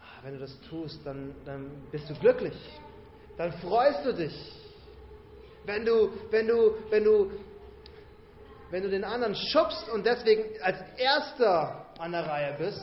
ah, 0.00 0.22
wenn 0.22 0.34
du 0.34 0.40
das 0.40 0.58
tust, 0.70 1.00
dann, 1.04 1.34
dann 1.44 1.70
bist 1.92 2.08
du 2.08 2.14
glücklich. 2.14 2.56
Dann 3.36 3.52
freust 3.52 4.06
du 4.06 4.14
dich. 4.14 4.34
Wenn 5.66 5.84
du, 5.84 6.10
wenn 6.30 6.48
du, 6.48 6.74
wenn 6.88 7.04
du, 7.04 7.30
wenn 8.70 8.82
du 8.82 8.88
den 8.88 9.04
anderen 9.04 9.34
schubst 9.34 9.86
und 9.90 10.06
deswegen 10.06 10.44
als 10.62 10.78
Erster 10.96 11.86
an 11.98 12.12
der 12.12 12.26
Reihe 12.26 12.56
bist, 12.56 12.80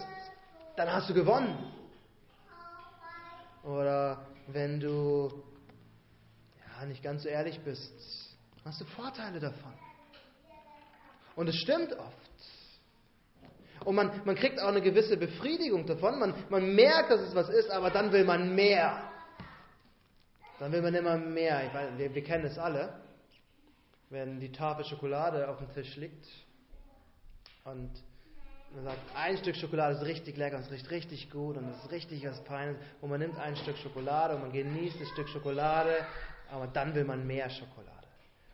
dann 0.76 0.92
hast 0.94 1.10
du 1.10 1.16
gewonnen. 1.16 1.74
Oder 3.64 4.28
wenn 4.48 4.80
du 4.80 5.44
ja, 6.80 6.86
nicht 6.86 7.02
ganz 7.02 7.24
so 7.24 7.30
ehrlich 7.30 7.60
bist, 7.62 8.25
hast 8.66 8.82
du 8.82 8.86
Vorteile 8.86 9.40
davon. 9.40 9.74
Und 11.36 11.48
es 11.48 11.56
stimmt 11.56 11.94
oft. 11.94 12.16
Und 13.84 13.96
man, 13.96 14.22
man 14.26 14.36
kriegt 14.36 14.60
auch 14.60 14.70
eine 14.70 14.82
gewisse 14.82 15.18
Befriedigung 15.18 15.86
davon. 15.86 16.18
Man, 16.18 16.34
man 16.50 16.74
merkt, 16.74 17.12
dass 17.12 17.22
es 17.22 17.36
was 17.36 17.50
ist, 17.50 17.70
aber 17.70 17.92
dann 17.92 18.12
will 18.12 18.24
man 18.24 18.56
mehr. 18.56 19.12
Dann 20.60 20.72
will 20.72 20.82
man 20.82 20.96
immer 20.96 21.18
mehr. 21.18 21.70
Weiß, 21.74 21.98
wir, 21.98 22.16
wir 22.16 22.24
kennen 22.24 22.46
es 22.46 22.58
alle. 22.58 23.02
Wenn 24.10 24.40
die 24.40 24.52
Tafel 24.52 24.86
Schokolade 24.86 25.48
auf 25.48 25.58
dem 25.58 25.72
Tisch 25.74 25.96
liegt 25.98 26.26
und 27.66 27.92
man 28.74 28.84
sagt, 28.84 29.00
ein 29.16 29.38
Stück 29.38 29.56
Schokolade 29.56 29.96
ist 29.96 30.06
richtig 30.06 30.38
lecker, 30.38 30.60
es 30.60 30.72
riecht 30.72 30.90
richtig 30.92 31.32
gut 31.32 31.58
und 31.58 31.70
es 31.70 31.78
ist 31.84 31.92
richtig 31.92 32.26
was 32.26 32.40
Feines. 32.42 32.78
Und 33.02 33.10
man 33.10 33.20
nimmt 33.20 33.38
ein 33.38 33.56
Stück 33.56 33.78
Schokolade 33.78 34.36
und 34.36 34.42
man 34.42 34.52
genießt 34.52 35.00
das 35.02 35.10
Stück 35.10 35.30
Schokolade, 35.30 36.06
aber 36.52 36.68
dann 36.68 36.94
will 36.96 37.04
man 37.04 37.26
mehr 37.26 37.50
Schokolade. 37.50 37.95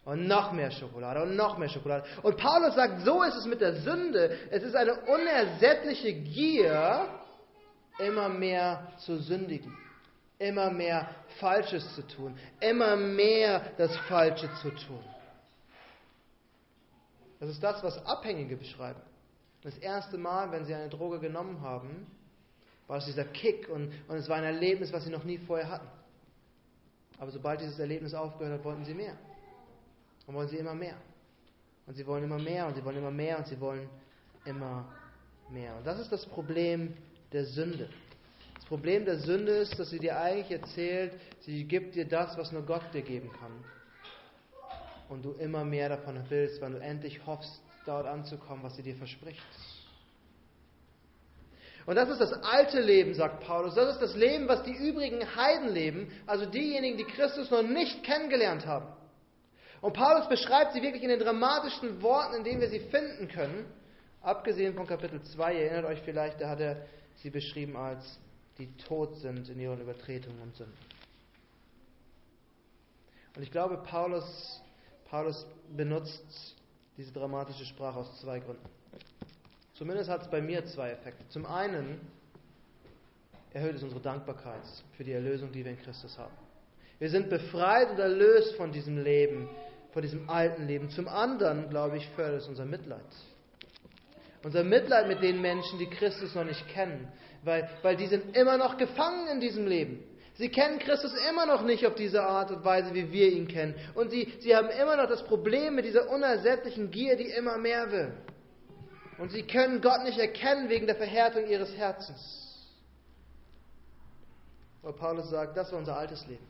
Und 0.03 0.27
noch 0.27 0.51
mehr 0.51 0.71
Schokolade 0.71 1.21
und 1.21 1.35
noch 1.35 1.57
mehr 1.57 1.69
Schokolade. 1.69 2.05
Und 2.23 2.35
Paulus 2.37 2.73
sagt, 2.73 3.01
so 3.05 3.21
ist 3.21 3.35
es 3.35 3.45
mit 3.45 3.61
der 3.61 3.75
Sünde. 3.81 4.35
Es 4.49 4.63
ist 4.63 4.75
eine 4.75 4.95
unersättliche 5.01 6.13
Gier, 6.13 7.07
immer 7.99 8.29
mehr 8.29 8.93
zu 8.97 9.19
sündigen, 9.19 9.77
immer 10.39 10.71
mehr 10.71 11.07
Falsches 11.39 11.95
zu 11.95 12.01
tun, 12.07 12.37
immer 12.59 12.95
mehr 12.95 13.73
das 13.77 13.95
Falsche 14.07 14.49
zu 14.61 14.71
tun. 14.71 15.03
Das 17.39 17.49
ist 17.49 17.61
das, 17.61 17.83
was 17.83 18.03
Abhängige 18.05 18.57
beschreiben. 18.57 19.01
Das 19.63 19.77
erste 19.77 20.17
Mal, 20.17 20.51
wenn 20.51 20.65
sie 20.65 20.73
eine 20.73 20.89
Droge 20.89 21.19
genommen 21.19 21.61
haben, 21.61 22.07
war 22.87 22.97
es 22.97 23.05
dieser 23.05 23.25
Kick 23.25 23.69
und, 23.69 23.93
und 24.07 24.17
es 24.17 24.27
war 24.27 24.37
ein 24.37 24.43
Erlebnis, 24.43 24.91
was 24.91 25.03
sie 25.03 25.11
noch 25.11 25.23
nie 25.23 25.37
vorher 25.37 25.69
hatten. 25.69 25.87
Aber 27.19 27.29
sobald 27.29 27.61
dieses 27.61 27.77
Erlebnis 27.77 28.15
aufgehört 28.15 28.59
hat, 28.59 28.65
wollten 28.65 28.83
sie 28.83 28.95
mehr. 28.95 29.15
Und 30.31 30.37
wollen 30.37 30.47
sie 30.47 30.57
immer 30.59 30.73
mehr. 30.73 30.95
Und 31.85 31.95
sie 31.95 32.07
wollen 32.07 32.23
immer 32.23 32.39
mehr 32.39 32.65
und 32.65 32.75
sie 32.75 32.85
wollen 32.85 32.99
immer 32.99 33.11
mehr 33.11 33.37
und 33.37 33.47
sie 33.47 33.59
wollen 33.59 33.89
immer 34.45 34.87
mehr. 35.49 35.75
Und 35.75 35.85
das 35.85 35.99
ist 35.99 36.09
das 36.09 36.25
Problem 36.25 36.93
der 37.33 37.43
Sünde. 37.43 37.89
Das 38.55 38.63
Problem 38.63 39.03
der 39.03 39.19
Sünde 39.19 39.51
ist, 39.51 39.77
dass 39.77 39.89
sie 39.89 39.99
dir 39.99 40.17
eigentlich 40.17 40.49
erzählt, 40.49 41.19
sie 41.41 41.65
gibt 41.65 41.95
dir 41.95 42.07
das, 42.07 42.37
was 42.37 42.53
nur 42.53 42.61
Gott 42.61 42.93
dir 42.93 43.01
geben 43.01 43.29
kann. 43.41 43.51
Und 45.09 45.25
du 45.25 45.31
immer 45.33 45.65
mehr 45.65 45.89
davon 45.89 46.23
willst, 46.29 46.61
weil 46.61 46.71
du 46.71 46.77
endlich 46.77 47.25
hoffst, 47.25 47.61
dort 47.85 48.07
anzukommen, 48.07 48.63
was 48.63 48.77
sie 48.77 48.83
dir 48.83 48.95
verspricht. 48.95 49.41
Und 51.85 51.95
das 51.95 52.07
ist 52.07 52.21
das 52.21 52.31
alte 52.31 52.79
Leben, 52.79 53.15
sagt 53.15 53.43
Paulus. 53.43 53.75
Das 53.75 53.95
ist 53.95 54.01
das 54.01 54.15
Leben, 54.15 54.47
was 54.47 54.63
die 54.63 54.77
übrigen 54.77 55.19
Heiden 55.35 55.73
leben, 55.73 56.09
also 56.25 56.45
diejenigen, 56.45 56.97
die 56.97 57.03
Christus 57.03 57.51
noch 57.51 57.63
nicht 57.63 58.01
kennengelernt 58.05 58.65
haben. 58.65 59.00
Und 59.81 59.93
Paulus 59.93 60.29
beschreibt 60.29 60.73
sie 60.73 60.81
wirklich 60.81 61.03
in 61.03 61.09
den 61.09 61.19
dramatischsten 61.19 62.01
Worten, 62.01 62.35
in 62.35 62.43
denen 62.43 62.61
wir 62.61 62.69
sie 62.69 62.79
finden 62.79 63.27
können. 63.27 63.65
Abgesehen 64.21 64.75
von 64.75 64.85
Kapitel 64.85 65.21
2, 65.21 65.53
ihr 65.53 65.61
erinnert 65.61 65.85
euch 65.85 66.01
vielleicht, 66.01 66.39
da 66.39 66.49
hat 66.49 66.59
er 66.59 66.85
sie 67.15 67.31
beschrieben 67.31 67.75
als 67.75 68.19
die 68.59 68.71
tot 68.77 69.17
sind 69.17 69.49
in 69.49 69.59
ihren 69.59 69.81
Übertretungen 69.81 70.39
und 70.41 70.55
Sünden. 70.55 70.77
Und 73.35 73.41
ich 73.41 73.51
glaube, 73.51 73.77
Paulus, 73.77 74.61
Paulus 75.09 75.47
benutzt 75.75 76.55
diese 76.97 77.11
dramatische 77.11 77.65
Sprache 77.65 77.99
aus 77.99 78.21
zwei 78.21 78.39
Gründen. 78.39 78.69
Zumindest 79.73 80.09
hat 80.09 80.21
es 80.21 80.27
bei 80.29 80.41
mir 80.41 80.63
zwei 80.65 80.91
Effekte. 80.91 81.27
Zum 81.29 81.47
einen 81.47 81.99
erhöht 83.53 83.75
es 83.75 83.83
unsere 83.83 84.01
Dankbarkeit 84.01 84.61
für 84.95 85.03
die 85.03 85.13
Erlösung, 85.13 85.51
die 85.51 85.65
wir 85.65 85.71
in 85.71 85.79
Christus 85.79 86.17
haben. 86.19 86.33
Wir 86.99 87.09
sind 87.09 87.29
befreit 87.29 87.89
und 87.89 87.99
erlöst 87.99 88.55
von 88.57 88.71
diesem 88.71 88.97
Leben, 88.99 89.49
von 89.93 90.01
diesem 90.01 90.29
alten 90.29 90.67
Leben. 90.67 90.89
Zum 90.89 91.07
anderen, 91.07 91.69
glaube 91.69 91.97
ich, 91.97 92.07
fördert 92.09 92.41
es 92.41 92.47
unser 92.47 92.65
Mitleid. 92.65 93.01
Unser 94.43 94.63
Mitleid 94.63 95.07
mit 95.07 95.21
den 95.21 95.41
Menschen, 95.41 95.77
die 95.79 95.89
Christus 95.89 96.33
noch 96.33 96.45
nicht 96.45 96.67
kennen, 96.69 97.07
weil, 97.43 97.69
weil 97.83 97.95
die 97.95 98.07
sind 98.07 98.35
immer 98.35 98.57
noch 98.57 98.77
gefangen 98.77 99.27
in 99.27 99.39
diesem 99.39 99.67
Leben. 99.67 100.03
Sie 100.35 100.49
kennen 100.49 100.79
Christus 100.79 101.13
immer 101.29 101.45
noch 101.45 101.61
nicht 101.61 101.85
auf 101.85 101.93
diese 101.95 102.23
Art 102.23 102.51
und 102.51 102.63
Weise, 102.63 102.93
wie 102.93 103.11
wir 103.11 103.31
ihn 103.31 103.47
kennen. 103.47 103.75
Und 103.93 104.09
sie, 104.09 104.33
sie 104.39 104.55
haben 104.55 104.69
immer 104.69 104.95
noch 104.95 105.07
das 105.07 105.23
Problem 105.25 105.75
mit 105.75 105.85
dieser 105.85 106.09
unersättlichen 106.09 106.89
Gier, 106.89 107.15
die 107.15 107.25
immer 107.25 107.57
mehr 107.57 107.91
will. 107.91 108.13
Und 109.19 109.31
sie 109.31 109.43
können 109.43 109.81
Gott 109.81 110.03
nicht 110.03 110.17
erkennen 110.17 110.69
wegen 110.69 110.87
der 110.87 110.95
Verhärtung 110.95 111.45
ihres 111.47 111.75
Herzens. 111.75 112.41
Aber 114.81 114.93
Paulus 114.93 115.29
sagt, 115.29 115.55
das 115.55 115.71
war 115.71 115.77
unser 115.77 115.95
altes 115.95 116.25
Leben. 116.25 116.47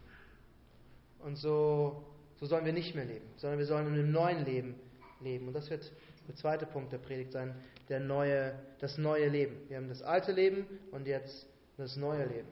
Und 1.20 1.36
so, 1.36 2.02
so 2.42 2.48
sollen 2.48 2.66
wir 2.66 2.74
nicht 2.74 2.96
mehr 2.96 3.06
leben, 3.06 3.26
sondern 3.38 3.60
wir 3.60 3.68
sollen 3.68 3.88
in 3.88 3.94
einem 3.94 4.12
neuen 4.12 4.44
Leben 4.44 4.76
leben. 5.22 5.48
Und 5.48 5.54
das 5.54 5.70
wird 5.70 5.90
der 6.28 6.36
zweite 6.36 6.66
Punkt 6.66 6.92
der 6.92 6.98
Predigt 6.98 7.32
sein, 7.32 7.56
der 7.88 8.00
neue, 8.00 8.60
das 8.80 8.98
neue 8.98 9.28
Leben. 9.30 9.58
Wir 9.70 9.78
haben 9.78 9.88
das 9.88 10.02
alte 10.02 10.32
Leben 10.32 10.66
und 10.92 11.06
jetzt 11.06 11.46
das 11.78 11.96
neue 11.96 12.26
Leben. 12.26 12.48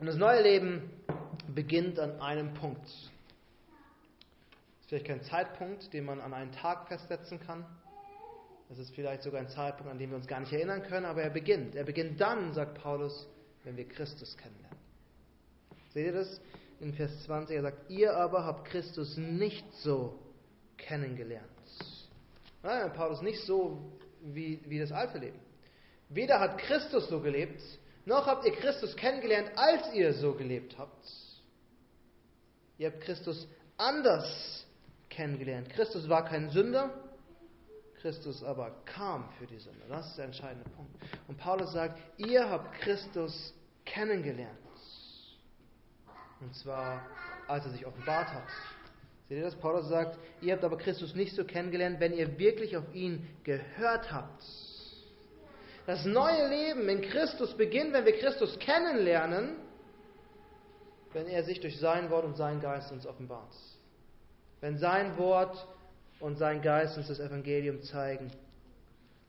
Und 0.00 0.06
das 0.06 0.16
neue 0.16 0.42
Leben 0.42 0.90
beginnt 1.54 2.00
an 2.00 2.20
einem 2.20 2.54
Punkt. 2.54 2.86
Das 2.86 2.90
ist 4.80 4.88
vielleicht 4.88 5.06
kein 5.06 5.22
Zeitpunkt, 5.22 5.92
den 5.92 6.04
man 6.04 6.20
an 6.20 6.34
einen 6.34 6.50
Tag 6.50 6.88
festsetzen 6.88 7.38
kann. 7.38 7.64
Das 8.68 8.80
ist 8.80 8.92
vielleicht 8.96 9.22
sogar 9.22 9.40
ein 9.40 9.48
Zeitpunkt, 9.48 9.92
an 9.92 9.98
den 9.98 10.10
wir 10.10 10.16
uns 10.16 10.26
gar 10.26 10.40
nicht 10.40 10.52
erinnern 10.52 10.82
können, 10.82 11.06
aber 11.06 11.22
er 11.22 11.30
beginnt. 11.30 11.76
Er 11.76 11.84
beginnt 11.84 12.20
dann, 12.20 12.52
sagt 12.52 12.82
Paulus, 12.82 13.28
wenn 13.62 13.76
wir 13.76 13.86
Christus 13.86 14.36
kennenlernen. 14.36 14.78
Seht 15.92 16.06
ihr 16.06 16.12
das? 16.12 16.40
In 16.82 16.92
Vers 16.94 17.12
20, 17.26 17.54
er 17.54 17.62
sagt, 17.62 17.90
ihr 17.90 18.12
aber 18.16 18.44
habt 18.44 18.68
Christus 18.68 19.16
nicht 19.16 19.64
so 19.82 20.18
kennengelernt. 20.76 21.46
Nein, 22.60 22.92
Paulus 22.92 23.22
nicht 23.22 23.40
so 23.46 23.78
wie, 24.20 24.60
wie 24.66 24.80
das 24.80 24.90
alte 24.90 25.18
Leben. 25.18 25.38
Weder 26.08 26.40
hat 26.40 26.58
Christus 26.58 27.08
so 27.08 27.20
gelebt, 27.20 27.62
noch 28.04 28.26
habt 28.26 28.44
ihr 28.44 28.52
Christus 28.52 28.96
kennengelernt, 28.96 29.52
als 29.54 29.94
ihr 29.94 30.12
so 30.12 30.34
gelebt 30.34 30.76
habt. 30.76 31.06
Ihr 32.78 32.90
habt 32.90 33.00
Christus 33.02 33.46
anders 33.76 34.66
kennengelernt. 35.08 35.70
Christus 35.70 36.08
war 36.08 36.24
kein 36.24 36.50
Sünder, 36.50 36.90
Christus 38.00 38.42
aber 38.42 38.72
kam 38.86 39.28
für 39.38 39.46
die 39.46 39.58
Sünde. 39.58 39.84
Das 39.88 40.08
ist 40.08 40.18
der 40.18 40.24
entscheidende 40.24 40.68
Punkt. 40.70 40.96
Und 41.28 41.38
Paulus 41.38 41.72
sagt, 41.72 42.00
ihr 42.16 42.50
habt 42.50 42.74
Christus 42.80 43.54
kennengelernt. 43.84 44.58
Und 46.42 46.54
zwar, 46.56 47.06
als 47.46 47.64
er 47.64 47.70
sich 47.70 47.86
offenbart 47.86 48.28
hat. 48.28 48.48
Seht 49.28 49.38
ihr 49.38 49.44
das? 49.44 49.54
Paulus 49.54 49.88
sagt, 49.88 50.18
ihr 50.40 50.52
habt 50.52 50.64
aber 50.64 50.76
Christus 50.76 51.14
nicht 51.14 51.34
so 51.34 51.44
kennengelernt, 51.44 52.00
wenn 52.00 52.12
ihr 52.12 52.38
wirklich 52.38 52.76
auf 52.76 52.94
ihn 52.94 53.26
gehört 53.44 54.12
habt. 54.12 54.42
Das 55.86 56.04
neue 56.04 56.48
Leben 56.48 56.88
in 56.88 57.00
Christus 57.00 57.56
beginnt, 57.56 57.92
wenn 57.92 58.04
wir 58.04 58.18
Christus 58.18 58.58
kennenlernen, 58.58 59.56
wenn 61.12 61.26
er 61.26 61.44
sich 61.44 61.60
durch 61.60 61.78
sein 61.78 62.10
Wort 62.10 62.24
und 62.24 62.36
seinen 62.36 62.60
Geist 62.60 62.92
uns 62.92 63.06
offenbart. 63.06 63.52
Wenn 64.60 64.78
sein 64.78 65.16
Wort 65.18 65.66
und 66.20 66.38
sein 66.38 66.62
Geist 66.62 66.96
uns 66.96 67.08
das 67.08 67.20
Evangelium 67.20 67.82
zeigen 67.82 68.30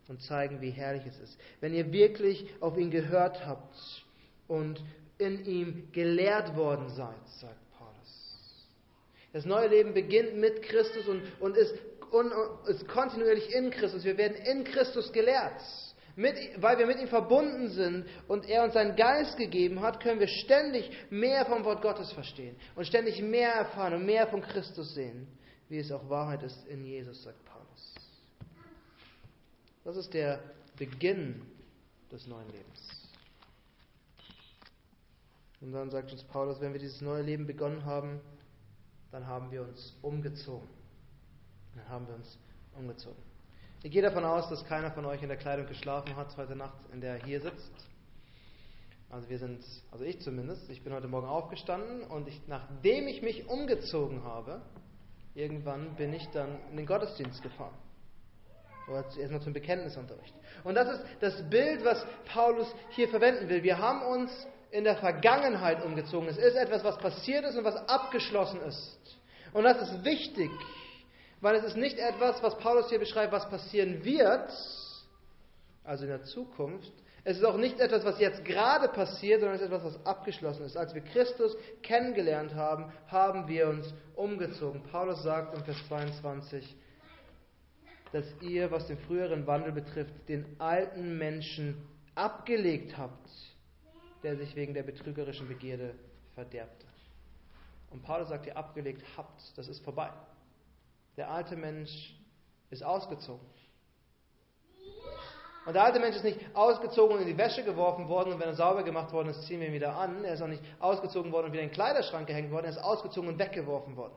und 0.08 0.22
zeigen, 0.22 0.62
wie 0.62 0.70
herrlich 0.70 1.06
es 1.06 1.20
ist. 1.20 1.40
Wenn 1.60 1.74
ihr 1.74 1.92
wirklich 1.92 2.48
auf 2.60 2.78
ihn 2.78 2.92
gehört 2.92 3.46
habt 3.46 4.06
und 4.48 4.84
in 5.18 5.46
ihm 5.46 5.92
gelehrt 5.92 6.56
worden 6.56 6.90
seid, 6.90 7.28
sagt 7.40 7.72
Paulus. 7.78 8.64
Das 9.32 9.46
neue 9.46 9.68
Leben 9.68 9.94
beginnt 9.94 10.38
mit 10.38 10.62
Christus 10.64 11.08
und, 11.08 11.22
und 11.40 11.58
ist, 11.58 11.76
und, 12.12 12.32
ist 12.68 12.88
kontinuierlich 12.88 13.54
in 13.54 13.70
Christus. 13.72 14.04
Wir 14.04 14.18
werden 14.18 14.38
in 14.38 14.64
Christus 14.64 15.12
gelehrt. 15.12 15.62
Mit, 16.16 16.36
weil 16.58 16.78
wir 16.78 16.86
mit 16.86 17.00
ihm 17.00 17.08
verbunden 17.08 17.70
sind 17.70 18.06
und 18.28 18.48
er 18.48 18.64
uns 18.64 18.74
seinen 18.74 18.96
Geist 18.96 19.36
gegeben 19.36 19.82
hat, 19.82 20.00
können 20.00 20.20
wir 20.20 20.28
ständig 20.28 20.92
mehr 21.10 21.44
vom 21.46 21.64
Wort 21.66 21.82
Gottes 21.82 22.12
verstehen 22.12 22.56
und 22.76 22.86
ständig 22.86 23.20
mehr 23.20 23.52
erfahren 23.52 23.96
und 23.96 24.06
mehr 24.06 24.28
von 24.28 24.44
Christus 24.44 24.94
sehen, 24.94 25.28
wie 25.70 25.80
es 25.80 25.92
auch 25.92 26.08
Wahrheit 26.10 26.44
ist 26.44 26.68
in 26.68 26.86
Jesus, 26.86 27.24
sagt 27.24 27.44
Paulus. 27.46 27.96
Das 29.84 29.98
ist 29.98 30.14
der 30.14 30.40
Beginn 30.78 31.42
des 32.12 32.28
neuen 32.28 32.48
Lebens. 32.52 33.03
Und 35.64 35.72
dann 35.72 35.90
sagt 35.90 36.12
uns 36.12 36.24
Paulus, 36.26 36.60
wenn 36.60 36.74
wir 36.74 36.80
dieses 36.80 37.00
neue 37.00 37.22
Leben 37.22 37.48
begonnen 37.48 37.86
haben, 37.86 38.20
dann 39.12 39.26
haben 39.28 39.50
wir 39.50 39.62
uns 39.62 39.98
umgezogen. 40.02 40.68
Dann 41.76 41.88
haben 41.88 42.06
wir 42.06 42.16
uns 42.16 42.38
umgezogen. 42.78 43.24
Ich 43.82 43.92
gehe 43.92 44.02
davon 44.02 44.26
aus, 44.26 44.50
dass 44.50 44.66
keiner 44.66 44.92
von 44.92 45.06
euch 45.06 45.22
in 45.24 45.30
der 45.30 45.38
Kleidung 45.38 45.66
geschlafen 45.66 46.18
hat 46.18 46.36
heute 46.36 46.58
Nacht, 46.58 46.78
in 46.92 47.00
der 47.00 47.16
er 47.16 47.26
hier 47.26 47.40
sitzt. 47.40 47.72
Also 49.10 49.30
wir 49.30 49.40
sind, 49.40 49.64
also 49.92 50.04
ich 50.04 50.20
zumindest, 50.20 50.70
ich 50.70 50.84
bin 50.84 50.92
heute 50.92 51.08
Morgen 51.08 51.28
aufgestanden 51.28 52.04
und 52.04 52.28
ich, 52.28 52.42
nachdem 52.48 53.08
ich 53.08 53.22
mich 53.22 53.48
umgezogen 53.48 54.24
habe, 54.26 54.62
irgendwann 55.34 55.96
bin 55.96 56.12
ich 56.12 56.28
dann 56.32 56.60
in 56.72 56.78
den 56.78 56.86
Gottesdienst 56.86 57.42
gefahren. 57.42 57.76
Oder 58.90 59.06
erstmal 59.18 59.42
zum 59.42 59.54
Bekenntnisunterricht. 59.54 60.34
Und 60.66 60.76
das 60.76 61.00
ist 61.00 61.06
das 61.22 61.50
Bild, 61.50 61.86
was 61.86 62.06
Paulus 62.26 62.68
hier 62.90 63.08
verwenden 63.08 63.48
will. 63.48 63.64
Wir 63.64 63.78
haben 63.78 64.02
uns 64.02 64.30
in 64.74 64.84
der 64.84 64.96
Vergangenheit 64.96 65.86
umgezogen. 65.86 66.28
Es 66.28 66.38
ist 66.38 66.56
etwas, 66.56 66.84
was 66.84 66.98
passiert 66.98 67.46
ist 67.46 67.56
und 67.56 67.64
was 67.64 67.76
abgeschlossen 67.88 68.60
ist. 68.62 68.98
Und 69.54 69.66
das 69.66 69.80
ist 69.84 70.04
wichtig, 70.04 70.50
weil 71.42 71.56
es 71.56 71.64
ist 71.64 71.78
nicht 71.78 72.00
etwas, 72.00 72.42
was 72.42 72.58
Paulus 72.58 72.90
hier 72.90 72.98
beschreibt, 72.98 73.32
was 73.32 73.48
passieren 73.48 74.04
wird, 74.04 74.52
also 75.84 76.06
in 76.06 76.10
der 76.10 76.24
Zukunft. 76.24 76.92
Es 77.24 77.38
ist 77.38 77.46
auch 77.46 77.58
nicht 77.58 77.80
etwas, 77.80 78.04
was 78.04 78.20
jetzt 78.20 78.44
gerade 78.46 78.88
passiert, 78.88 79.42
sondern 79.42 79.58
es 79.58 79.62
ist 79.62 79.68
etwas, 79.68 79.84
was 79.84 80.06
abgeschlossen 80.08 80.66
ist. 80.66 80.76
Als 80.76 80.96
wir 80.96 81.04
Christus 81.04 81.56
kennengelernt 81.84 82.56
haben, 82.56 82.92
haben 83.08 83.48
wir 83.48 83.68
uns 83.68 83.94
umgezogen. 84.16 84.82
Paulus 84.92 85.22
sagt 85.22 85.56
in 85.56 85.64
Vers 85.66 85.78
22, 85.88 86.76
dass 88.12 88.26
ihr, 88.42 88.72
was 88.72 88.88
den 88.88 88.98
früheren 88.98 89.46
Wandel 89.46 89.72
betrifft, 89.72 90.14
den 90.28 90.60
alten 90.60 91.16
Menschen 91.20 91.78
abgelegt 92.16 92.98
habt, 92.98 93.30
der 94.24 94.38
sich 94.38 94.56
wegen 94.56 94.74
der 94.74 94.84
betrügerischen 94.84 95.48
Begierde 95.48 95.96
verderbte. 96.34 96.88
Und 97.92 98.02
Paulus 98.02 98.30
sagt, 98.30 98.48
ihr 98.48 98.58
abgelegt 98.58 99.04
habt, 99.16 99.42
das 99.56 99.68
ist 99.68 99.84
vorbei. 99.84 100.10
Der 101.16 101.30
alte 101.30 101.56
Mensch 101.56 102.16
ist 102.72 102.84
ausgezogen. 102.84 103.46
Und 105.66 105.74
der 105.74 105.84
alte 105.84 106.00
Mensch 106.00 106.18
ist 106.18 106.24
nicht 106.24 106.40
ausgezogen 106.54 107.16
und 107.16 107.22
in 107.22 107.28
die 107.28 107.38
Wäsche 107.38 107.64
geworfen 107.64 108.10
worden 108.10 108.34
und 108.34 108.40
wenn 108.40 108.50
er 108.50 108.56
sauber 108.56 108.84
gemacht 108.84 109.14
worden 109.14 109.30
ist, 109.30 109.44
ziehen 109.44 109.62
wir 109.62 109.68
ihn 109.68 109.74
wieder 109.74 109.96
an. 109.96 110.26
Er 110.26 110.34
ist 110.34 110.42
auch 110.42 110.48
nicht 110.48 110.64
ausgezogen 110.80 111.32
worden 111.32 111.48
und 111.48 111.54
wieder 111.54 111.64
in 111.64 111.70
den 111.70 111.74
Kleiderschrank 111.74 112.28
gehängt 112.28 112.52
worden. 112.52 112.66
Er 112.66 112.72
ist 112.72 112.84
ausgezogen 112.84 113.30
und 113.30 113.40
weggeworfen 113.40 113.96
worden. 113.96 114.14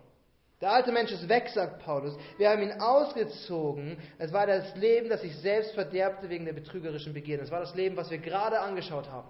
Der 0.61 0.73
alte 0.73 0.91
Mensch 0.91 1.13
ist 1.13 1.29
weg, 1.29 1.51
sagt 1.51 1.85
Paulus. 1.85 2.17
Wir 2.39 2.51
haben 2.51 2.63
ihn 2.63 2.81
ausgezogen. 2.81 3.99
Es 4.19 4.33
war 4.33 4.47
das 4.47 4.75
Leben, 4.75 5.11
das 5.11 5.21
sich 5.21 5.37
selbst 5.37 5.75
verderbte 5.75 6.31
wegen 6.31 6.47
der 6.47 6.55
betrügerischen 6.55 7.13
Begierde. 7.13 7.45
Es 7.45 7.51
war 7.51 7.61
das 7.61 7.75
Leben, 7.75 7.97
was 7.97 8.11
wir 8.11 8.19
gerade 8.19 8.59
angeschaut 8.59 9.09
haben. 9.11 9.29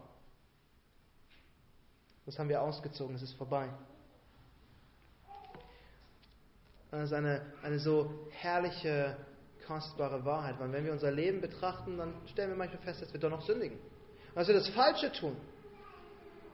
Das 2.26 2.38
haben 2.38 2.48
wir 2.48 2.60
ausgezogen. 2.60 3.14
Es 3.14 3.22
ist 3.22 3.34
vorbei. 3.34 3.68
Das 6.90 7.04
ist 7.04 7.12
eine, 7.12 7.42
eine 7.62 7.78
so 7.78 8.10
herrliche, 8.30 9.16
kostbare 9.66 10.24
Wahrheit. 10.24 10.58
Weil 10.58 10.72
wenn 10.72 10.84
wir 10.84 10.92
unser 10.92 11.10
Leben 11.10 11.40
betrachten, 11.40 11.96
dann 11.98 12.14
stellen 12.26 12.50
wir 12.50 12.56
manchmal 12.56 12.82
fest, 12.82 13.02
dass 13.02 13.12
wir 13.12 13.20
doch 13.20 13.30
noch 13.30 13.42
sündigen. 13.42 13.78
Dass 14.34 14.48
wir 14.48 14.54
das 14.54 14.68
Falsche 14.68 15.12
tun. 15.12 15.36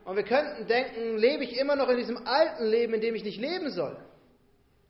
Und 0.05 0.17
wir 0.17 0.25
könnten 0.25 0.67
denken, 0.67 1.17
lebe 1.17 1.45
ich 1.45 1.57
immer 1.59 1.77
noch 1.77 1.89
in 1.89 1.97
diesem 1.97 2.27
alten 2.27 2.65
Leben, 2.67 2.95
in 2.95 3.01
dem 3.01 3.15
ich 3.15 3.25
nicht 3.25 3.41
leben 3.41 3.71
soll. 3.71 3.97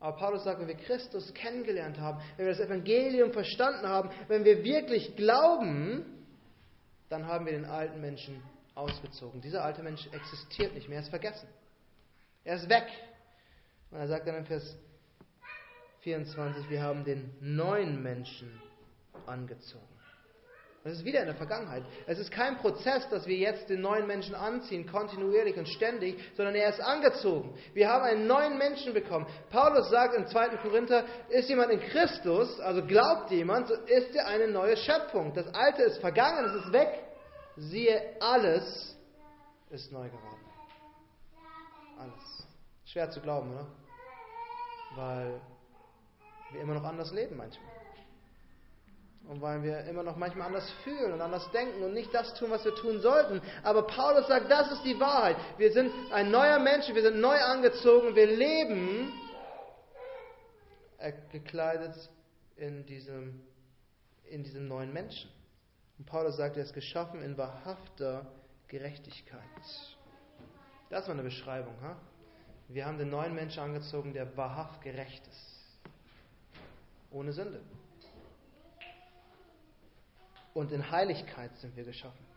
Aber 0.00 0.16
Paulus 0.16 0.42
sagt, 0.42 0.60
wenn 0.60 0.68
wir 0.68 0.74
Christus 0.74 1.32
kennengelernt 1.32 2.00
haben, 2.00 2.20
wenn 2.36 2.46
wir 2.46 2.52
das 2.52 2.64
Evangelium 2.66 3.32
verstanden 3.32 3.86
haben, 3.86 4.10
wenn 4.26 4.44
wir 4.44 4.64
wirklich 4.64 5.14
glauben, 5.14 6.24
dann 7.08 7.26
haben 7.26 7.46
wir 7.46 7.52
den 7.52 7.66
alten 7.66 8.00
Menschen 8.00 8.42
ausgezogen. 8.74 9.40
Dieser 9.40 9.64
alte 9.64 9.82
Mensch 9.82 10.08
existiert 10.12 10.74
nicht 10.74 10.88
mehr, 10.88 10.98
er 10.98 11.02
ist 11.04 11.10
vergessen. 11.10 11.48
Er 12.44 12.56
ist 12.56 12.68
weg. 12.68 12.86
Und 13.90 13.98
er 13.98 14.08
sagt 14.08 14.26
dann 14.26 14.36
in 14.36 14.46
Vers 14.46 14.76
24, 16.00 16.68
wir 16.70 16.82
haben 16.82 17.04
den 17.04 17.36
neuen 17.40 18.02
Menschen 18.02 18.60
angezogen. 19.26 19.86
Das 20.84 20.94
ist 20.94 21.04
wieder 21.04 21.20
in 21.20 21.26
der 21.26 21.36
Vergangenheit. 21.36 21.84
Es 22.08 22.18
ist 22.18 22.32
kein 22.32 22.58
Prozess, 22.58 23.08
dass 23.08 23.24
wir 23.28 23.36
jetzt 23.36 23.68
den 23.68 23.82
neuen 23.82 24.04
Menschen 24.08 24.34
anziehen, 24.34 24.84
kontinuierlich 24.84 25.56
und 25.56 25.68
ständig, 25.68 26.18
sondern 26.36 26.56
er 26.56 26.70
ist 26.70 26.80
angezogen. 26.80 27.56
Wir 27.72 27.88
haben 27.88 28.02
einen 28.02 28.26
neuen 28.26 28.58
Menschen 28.58 28.92
bekommen. 28.92 29.26
Paulus 29.50 29.90
sagt 29.90 30.16
im 30.16 30.26
2. 30.26 30.56
Korinther, 30.56 31.04
ist 31.28 31.48
jemand 31.48 31.70
in 31.70 31.78
Christus, 31.78 32.58
also 32.58 32.84
glaubt 32.84 33.30
jemand, 33.30 33.68
so 33.68 33.74
ist 33.74 34.16
er 34.16 34.26
eine 34.26 34.48
neue 34.48 34.76
Schöpfung. 34.76 35.32
Das 35.34 35.54
Alte 35.54 35.82
ist 35.82 35.98
vergangen, 35.98 36.46
es 36.46 36.64
ist 36.64 36.72
weg. 36.72 37.11
Siehe, 37.56 38.16
alles 38.20 38.96
ist 39.70 39.92
neu 39.92 40.08
geworden. 40.08 40.44
Alles. 41.98 42.46
Schwer 42.86 43.10
zu 43.10 43.20
glauben, 43.20 43.52
oder? 43.52 43.66
Weil 44.96 45.40
wir 46.52 46.60
immer 46.60 46.74
noch 46.74 46.84
anders 46.84 47.12
leben 47.12 47.36
manchmal. 47.36 47.72
Und 49.28 49.40
weil 49.40 49.62
wir 49.62 49.84
immer 49.84 50.02
noch 50.02 50.16
manchmal 50.16 50.48
anders 50.48 50.68
fühlen 50.82 51.12
und 51.12 51.20
anders 51.20 51.48
denken 51.52 51.82
und 51.82 51.94
nicht 51.94 52.12
das 52.12 52.34
tun, 52.34 52.50
was 52.50 52.64
wir 52.64 52.74
tun 52.74 53.00
sollten. 53.00 53.40
Aber 53.62 53.86
Paulus 53.86 54.26
sagt, 54.26 54.50
das 54.50 54.72
ist 54.72 54.84
die 54.84 54.98
Wahrheit. 54.98 55.36
Wir 55.58 55.72
sind 55.72 55.92
ein 56.10 56.30
neuer 56.30 56.58
Mensch, 56.58 56.92
wir 56.92 57.02
sind 57.02 57.20
neu 57.20 57.38
angezogen, 57.38 58.16
wir 58.16 58.26
leben 58.26 59.12
gekleidet 61.30 62.10
in 62.56 62.84
diesem, 62.86 63.40
in 64.24 64.42
diesem 64.42 64.68
neuen 64.68 64.92
Menschen. 64.92 65.30
Und 66.02 66.06
Paulus 66.06 66.36
sagt, 66.36 66.56
er 66.56 66.64
ist 66.64 66.74
geschaffen 66.74 67.22
in 67.22 67.38
wahrhafter 67.38 68.26
Gerechtigkeit. 68.66 69.38
Das 70.90 71.06
war 71.06 71.14
eine 71.14 71.22
Beschreibung. 71.22 71.80
Ha? 71.80 71.96
Wir 72.66 72.86
haben 72.86 72.98
den 72.98 73.08
neuen 73.08 73.36
Menschen 73.36 73.62
angezogen, 73.62 74.12
der 74.12 74.36
wahrhaft 74.36 74.82
gerecht 74.82 75.24
ist. 75.28 75.80
Ohne 77.12 77.32
Sünde. 77.32 77.60
Und 80.54 80.72
in 80.72 80.90
Heiligkeit 80.90 81.56
sind 81.58 81.76
wir 81.76 81.84
geschaffen. 81.84 82.31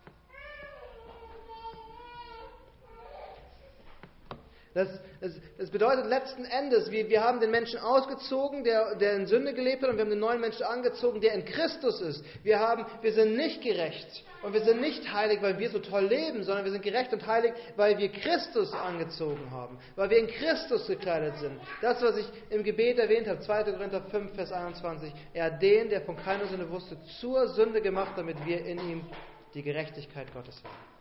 Das, 4.75 4.89
das, 5.21 5.31
das, 5.57 5.69
bedeutet 5.69 6.05
letzten 6.07 6.43
Endes, 6.43 6.91
wir, 6.91 7.07
wir 7.07 7.23
haben 7.23 7.39
den 7.39 7.49
Menschen 7.49 7.79
ausgezogen, 7.79 8.65
der, 8.65 8.95
der 8.95 9.15
in 9.15 9.25
Sünde 9.25 9.53
gelebt 9.53 9.81
hat, 9.81 9.89
und 9.89 9.95
wir 9.95 10.03
haben 10.03 10.09
den 10.09 10.19
neuen 10.19 10.41
Menschen 10.41 10.63
angezogen, 10.63 11.21
der 11.21 11.31
in 11.31 11.45
Christus 11.45 12.01
ist. 12.01 12.25
Wir, 12.43 12.59
haben, 12.59 12.85
wir 13.01 13.13
sind 13.13 13.37
nicht 13.37 13.61
gerecht 13.61 14.25
und 14.43 14.51
wir 14.51 14.65
sind 14.65 14.81
nicht 14.81 15.13
heilig, 15.13 15.41
weil 15.41 15.57
wir 15.59 15.69
so 15.69 15.79
toll 15.79 16.07
leben, 16.07 16.43
sondern 16.43 16.65
wir 16.65 16.73
sind 16.73 16.83
gerecht 16.83 17.13
und 17.13 17.25
heilig, 17.25 17.53
weil 17.77 17.97
wir 17.97 18.09
Christus 18.09 18.73
angezogen 18.73 19.49
haben, 19.49 19.79
weil 19.95 20.09
wir 20.09 20.17
in 20.17 20.27
Christus 20.27 20.87
gekleidet 20.87 21.37
sind. 21.37 21.57
Das, 21.81 22.01
was 22.01 22.17
ich 22.17 22.27
im 22.49 22.61
Gebet 22.61 22.99
erwähnt 22.99 23.29
habe, 23.29 23.39
2. 23.39 23.63
Korinther 23.71 24.01
5, 24.01 24.35
Vers 24.35 24.51
21. 24.51 25.13
Er 25.33 25.45
hat 25.45 25.61
den, 25.61 25.87
der 25.87 26.01
von 26.01 26.17
keiner 26.17 26.47
Sünde 26.47 26.69
wusste, 26.69 26.97
zur 27.21 27.47
Sünde 27.47 27.81
gemacht, 27.81 28.11
damit 28.17 28.45
wir 28.45 28.65
in 28.65 28.79
ihm 28.79 29.05
die 29.53 29.63
Gerechtigkeit 29.63 30.33
Gottes 30.33 30.61
werden. 30.65 30.94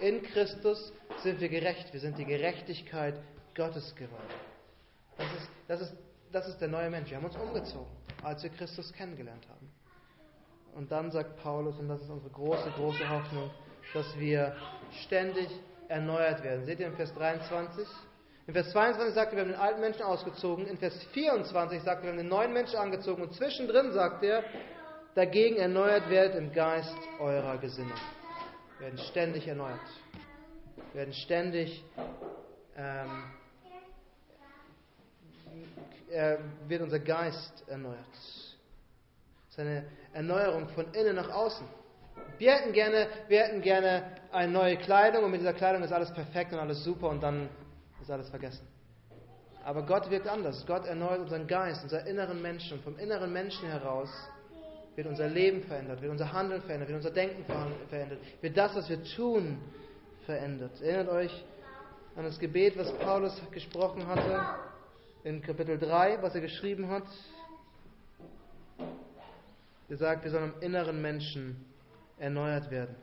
In 0.00 0.22
Christus 0.22 0.92
sind 1.22 1.40
wir 1.40 1.50
gerecht. 1.50 1.92
Wir 1.92 2.00
sind 2.00 2.16
die 2.16 2.24
Gerechtigkeit 2.24 3.20
Gottes 3.54 3.94
geworden. 3.94 4.22
Das 5.18 5.26
ist, 5.26 5.50
das, 5.68 5.80
ist, 5.82 5.96
das 6.32 6.48
ist 6.48 6.58
der 6.58 6.68
neue 6.68 6.88
Mensch. 6.88 7.10
Wir 7.10 7.18
haben 7.18 7.26
uns 7.26 7.36
umgezogen, 7.36 7.90
als 8.22 8.42
wir 8.42 8.48
Christus 8.50 8.90
kennengelernt 8.94 9.46
haben. 9.48 9.70
Und 10.74 10.90
dann 10.90 11.10
sagt 11.10 11.36
Paulus, 11.42 11.78
und 11.78 11.88
das 11.88 12.00
ist 12.00 12.08
unsere 12.08 12.32
große, 12.32 12.70
große 12.76 13.10
Hoffnung, 13.10 13.50
dass 13.92 14.18
wir 14.18 14.56
ständig 15.02 15.48
erneuert 15.88 16.42
werden. 16.42 16.64
Seht 16.64 16.80
ihr 16.80 16.86
in 16.86 16.96
Vers 16.96 17.12
23? 17.14 17.86
In 18.46 18.54
Vers 18.54 18.70
22 18.70 19.14
sagt 19.14 19.32
er, 19.32 19.36
wir 19.36 19.42
haben 19.42 19.50
den 19.50 19.60
alten 19.60 19.80
Menschen 19.82 20.02
ausgezogen. 20.02 20.66
In 20.66 20.78
Vers 20.78 20.94
24 21.12 21.82
sagt 21.82 22.00
er, 22.00 22.04
wir 22.04 22.10
haben 22.12 22.18
den 22.18 22.28
neuen 22.28 22.54
Menschen 22.54 22.78
angezogen. 22.78 23.20
Und 23.20 23.34
zwischendrin 23.34 23.92
sagt 23.92 24.24
er, 24.24 24.44
dagegen 25.14 25.56
erneuert 25.56 26.08
werdet 26.08 26.36
im 26.36 26.52
Geist 26.52 26.96
eurer 27.18 27.58
Gesinnung 27.58 27.98
werden 28.80 28.98
ständig 28.98 29.46
erneuert, 29.46 29.78
werden 30.94 31.12
ständig, 31.12 31.84
ähm, 32.76 33.24
äh, 36.10 36.38
wird 36.66 36.82
unser 36.82 36.98
Geist 36.98 37.64
erneuert. 37.68 37.98
Das 38.12 39.50
ist 39.50 39.58
eine 39.58 39.84
Erneuerung 40.12 40.68
von 40.70 40.92
innen 40.94 41.16
nach 41.16 41.30
außen. 41.30 41.66
Wir 42.38 42.54
hätten 42.54 42.72
gerne, 42.72 43.06
wir 43.28 43.44
hätten 43.44 43.60
gerne 43.60 44.16
eine 44.32 44.50
neue 44.50 44.76
Kleidung 44.78 45.24
und 45.24 45.30
mit 45.30 45.40
dieser 45.40 45.52
Kleidung 45.52 45.82
ist 45.82 45.92
alles 45.92 46.12
perfekt 46.12 46.52
und 46.52 46.58
alles 46.58 46.82
super 46.82 47.08
und 47.10 47.22
dann 47.22 47.48
ist 48.00 48.10
alles 48.10 48.30
vergessen. 48.30 48.66
Aber 49.62 49.82
Gott 49.82 50.08
wirkt 50.10 50.26
anders. 50.26 50.64
Gott 50.66 50.86
erneuert 50.86 51.20
unseren 51.20 51.46
Geist, 51.46 51.82
unseren 51.82 52.06
inneren 52.06 52.40
Menschen. 52.40 52.78
Und 52.78 52.84
vom 52.84 52.98
inneren 52.98 53.30
Menschen 53.30 53.68
heraus 53.68 54.08
wird 54.96 55.06
unser 55.06 55.28
Leben 55.28 55.62
verändert, 55.62 56.00
wird 56.02 56.10
unser 56.10 56.32
Handeln 56.32 56.62
verändert, 56.62 56.88
wird 56.88 56.96
unser 56.96 57.10
Denken 57.10 57.44
verändert, 57.88 58.18
wird 58.40 58.56
das, 58.56 58.74
was 58.74 58.88
wir 58.88 59.02
tun, 59.02 59.58
verändert. 60.26 60.80
Erinnert 60.80 61.08
euch 61.08 61.44
an 62.16 62.24
das 62.24 62.38
Gebet, 62.38 62.76
was 62.76 62.92
Paulus 62.98 63.40
gesprochen 63.50 64.06
hatte 64.06 64.40
in 65.24 65.42
Kapitel 65.42 65.78
3, 65.78 66.22
was 66.22 66.34
er 66.34 66.40
geschrieben 66.40 66.88
hat. 66.88 67.04
Er 69.88 69.96
sagt, 69.96 70.24
wir 70.24 70.30
sollen 70.30 70.54
im 70.54 70.62
inneren 70.62 71.00
Menschen 71.02 71.64
erneuert 72.18 72.70
werden. 72.70 72.94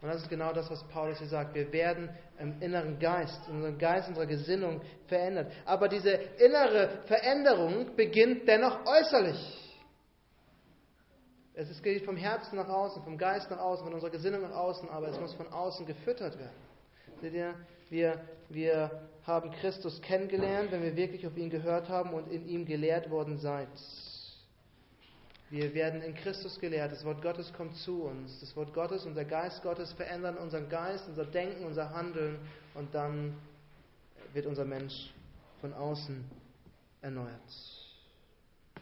Und 0.00 0.08
das 0.08 0.22
ist 0.22 0.28
genau 0.28 0.52
das, 0.52 0.70
was 0.70 0.86
Paulus 0.88 1.18
hier 1.18 1.26
sagt. 1.26 1.54
Wir 1.54 1.72
werden 1.72 2.08
im 2.38 2.62
inneren 2.62 2.98
Geist, 3.00 3.48
in 3.48 3.56
unserem 3.56 3.78
Geist, 3.78 4.08
unserer 4.08 4.26
Gesinnung 4.26 4.80
verändert. 5.08 5.50
Aber 5.64 5.88
diese 5.88 6.10
innere 6.10 7.02
Veränderung 7.06 7.96
beginnt 7.96 8.46
dennoch 8.46 8.86
äußerlich. 8.86 9.67
Es 11.60 11.82
geht 11.82 12.04
vom 12.04 12.16
Herzen 12.16 12.54
nach 12.54 12.68
außen, 12.68 13.02
vom 13.02 13.18
Geist 13.18 13.50
nach 13.50 13.58
außen, 13.58 13.84
von 13.84 13.92
unserer 13.92 14.10
Gesinnung 14.10 14.42
nach 14.42 14.54
außen, 14.54 14.88
aber 14.90 15.08
es 15.08 15.18
muss 15.18 15.34
von 15.34 15.48
außen 15.48 15.86
gefüttert 15.86 16.38
werden. 16.38 16.54
Seht 17.20 17.32
ihr, 17.34 17.52
wir, 17.90 18.20
wir 18.48 19.08
haben 19.24 19.50
Christus 19.50 20.00
kennengelernt, 20.00 20.70
wenn 20.70 20.84
wir 20.84 20.94
wirklich 20.94 21.26
auf 21.26 21.36
ihn 21.36 21.50
gehört 21.50 21.88
haben 21.88 22.14
und 22.14 22.30
in 22.30 22.48
ihm 22.48 22.64
gelehrt 22.64 23.10
worden 23.10 23.38
seid. 23.38 23.66
Wir 25.50 25.74
werden 25.74 26.00
in 26.02 26.14
Christus 26.14 26.60
gelehrt. 26.60 26.92
Das 26.92 27.04
Wort 27.04 27.22
Gottes 27.22 27.52
kommt 27.52 27.74
zu 27.78 28.04
uns. 28.04 28.38
Das 28.38 28.54
Wort 28.54 28.72
Gottes 28.72 29.04
und 29.04 29.16
der 29.16 29.24
Geist 29.24 29.60
Gottes 29.64 29.92
verändern 29.94 30.36
unseren 30.36 30.68
Geist, 30.68 31.08
unser 31.08 31.24
Denken, 31.24 31.64
unser 31.64 31.90
Handeln 31.90 32.38
und 32.74 32.94
dann 32.94 33.36
wird 34.32 34.46
unser 34.46 34.64
Mensch 34.64 35.12
von 35.60 35.74
außen 35.74 36.24
erneuert. 37.02 37.87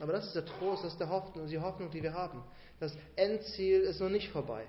Aber 0.00 0.12
das 0.12 0.26
ist 0.26 0.34
der 0.34 0.44
Trost, 0.44 0.84
das 0.84 0.92
ist 0.92 1.00
der 1.00 1.08
Hoffnung, 1.08 1.46
die 1.46 1.58
Hoffnung, 1.58 1.90
die 1.90 2.02
wir 2.02 2.12
haben. 2.12 2.42
Das 2.80 2.96
Endziel 3.16 3.80
ist 3.80 4.00
noch 4.00 4.10
nicht 4.10 4.30
vorbei. 4.30 4.64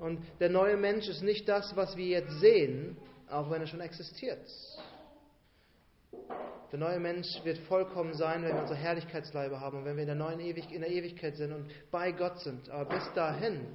Und 0.00 0.20
der 0.40 0.48
neue 0.48 0.76
Mensch 0.76 1.08
ist 1.08 1.22
nicht 1.22 1.48
das, 1.48 1.76
was 1.76 1.96
wir 1.96 2.06
jetzt 2.06 2.40
sehen, 2.40 2.96
auch 3.30 3.50
wenn 3.50 3.60
er 3.60 3.66
schon 3.66 3.80
existiert. 3.80 4.40
Der 6.70 6.78
neue 6.78 7.00
Mensch 7.00 7.42
wird 7.44 7.58
vollkommen 7.60 8.12
sein, 8.14 8.42
wenn 8.42 8.54
wir 8.54 8.60
unsere 8.60 8.78
Herrlichkeitsleibe 8.78 9.58
haben 9.60 9.78
und 9.78 9.84
wenn 9.84 9.96
wir 9.96 10.02
in 10.02 10.08
der 10.08 10.16
neuen 10.16 10.40
Ewig 10.40 10.70
in 10.70 10.82
der 10.82 10.90
Ewigkeit 10.90 11.36
sind 11.36 11.52
und 11.52 11.70
bei 11.90 12.12
Gott 12.12 12.40
sind. 12.40 12.68
Aber 12.68 12.96
bis 12.96 13.12
dahin 13.14 13.66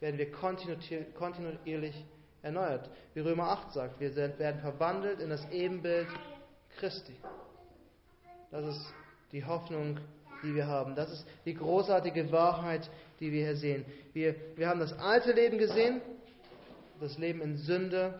werden 0.00 0.18
wir 0.18 0.30
kontinuierlich 0.32 2.04
erneuert. 2.42 2.90
Wie 3.14 3.20
Römer 3.20 3.50
8 3.50 3.72
sagt, 3.72 4.00
wir 4.00 4.14
werden 4.16 4.60
verwandelt 4.60 5.20
in 5.20 5.30
das 5.30 5.48
Ebenbild 5.50 6.08
Christi. 6.78 7.16
Das 8.50 8.64
ist 8.64 8.94
die 9.32 9.44
Hoffnung, 9.44 9.98
die 10.42 10.54
wir 10.54 10.66
haben. 10.66 10.94
Das 10.94 11.12
ist 11.12 11.26
die 11.44 11.54
großartige 11.54 12.30
Wahrheit, 12.32 12.88
die 13.20 13.32
wir 13.32 13.44
hier 13.44 13.56
sehen. 13.56 13.84
Wir, 14.12 14.34
wir 14.56 14.68
haben 14.68 14.80
das 14.80 14.92
alte 14.98 15.32
Leben 15.32 15.58
gesehen, 15.58 16.00
das 17.00 17.18
Leben 17.18 17.40
in 17.40 17.56
Sünde, 17.56 18.18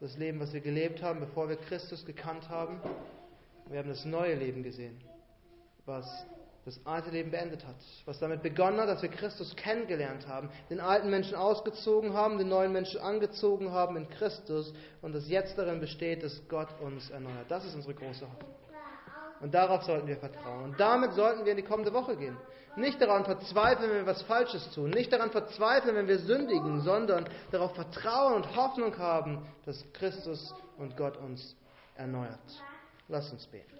das 0.00 0.16
Leben, 0.16 0.40
was 0.40 0.52
wir 0.52 0.60
gelebt 0.60 1.02
haben, 1.02 1.20
bevor 1.20 1.48
wir 1.48 1.56
Christus 1.56 2.04
gekannt 2.04 2.48
haben. 2.48 2.80
Wir 3.68 3.80
haben 3.80 3.88
das 3.88 4.04
neue 4.04 4.34
Leben 4.34 4.62
gesehen, 4.62 4.98
was 5.84 6.06
das 6.64 6.80
alte 6.84 7.10
Leben 7.10 7.30
beendet 7.30 7.66
hat, 7.66 7.76
was 8.04 8.18
damit 8.18 8.42
begonnen 8.42 8.78
hat, 8.78 8.88
dass 8.88 9.00
wir 9.00 9.08
Christus 9.08 9.56
kennengelernt 9.56 10.28
haben, 10.28 10.50
den 10.68 10.80
alten 10.80 11.08
Menschen 11.08 11.34
ausgezogen 11.34 12.12
haben, 12.12 12.36
den 12.36 12.48
neuen 12.48 12.72
Menschen 12.72 13.00
angezogen 13.00 13.72
haben 13.72 13.96
in 13.96 14.08
Christus 14.10 14.74
und 15.00 15.14
das 15.14 15.28
jetzt 15.28 15.56
darin 15.56 15.80
besteht, 15.80 16.22
dass 16.22 16.46
Gott 16.48 16.68
uns 16.80 17.08
erneuert. 17.10 17.46
Das 17.48 17.64
ist 17.64 17.74
unsere 17.74 17.94
große 17.94 18.26
Hoffnung. 18.30 18.57
Und 19.40 19.54
darauf 19.54 19.84
sollten 19.84 20.06
wir 20.06 20.16
vertrauen. 20.16 20.64
Und 20.64 20.80
damit 20.80 21.12
sollten 21.12 21.44
wir 21.44 21.52
in 21.52 21.58
die 21.58 21.64
kommende 21.64 21.92
Woche 21.92 22.16
gehen. 22.16 22.36
Nicht 22.76 23.00
daran 23.00 23.24
verzweifeln, 23.24 23.90
wenn 23.90 23.98
wir 23.98 24.06
was 24.06 24.22
Falsches 24.22 24.70
tun. 24.72 24.90
Nicht 24.90 25.12
daran 25.12 25.30
verzweifeln, 25.30 25.96
wenn 25.96 26.08
wir 26.08 26.18
sündigen, 26.18 26.80
sondern 26.82 27.28
darauf 27.50 27.74
vertrauen 27.74 28.34
und 28.34 28.56
Hoffnung 28.56 28.96
haben, 28.98 29.46
dass 29.64 29.84
Christus 29.92 30.54
und 30.76 30.96
Gott 30.96 31.16
uns 31.16 31.56
erneuert. 31.96 32.38
Lass 33.08 33.32
uns 33.32 33.46
beten. 33.46 33.77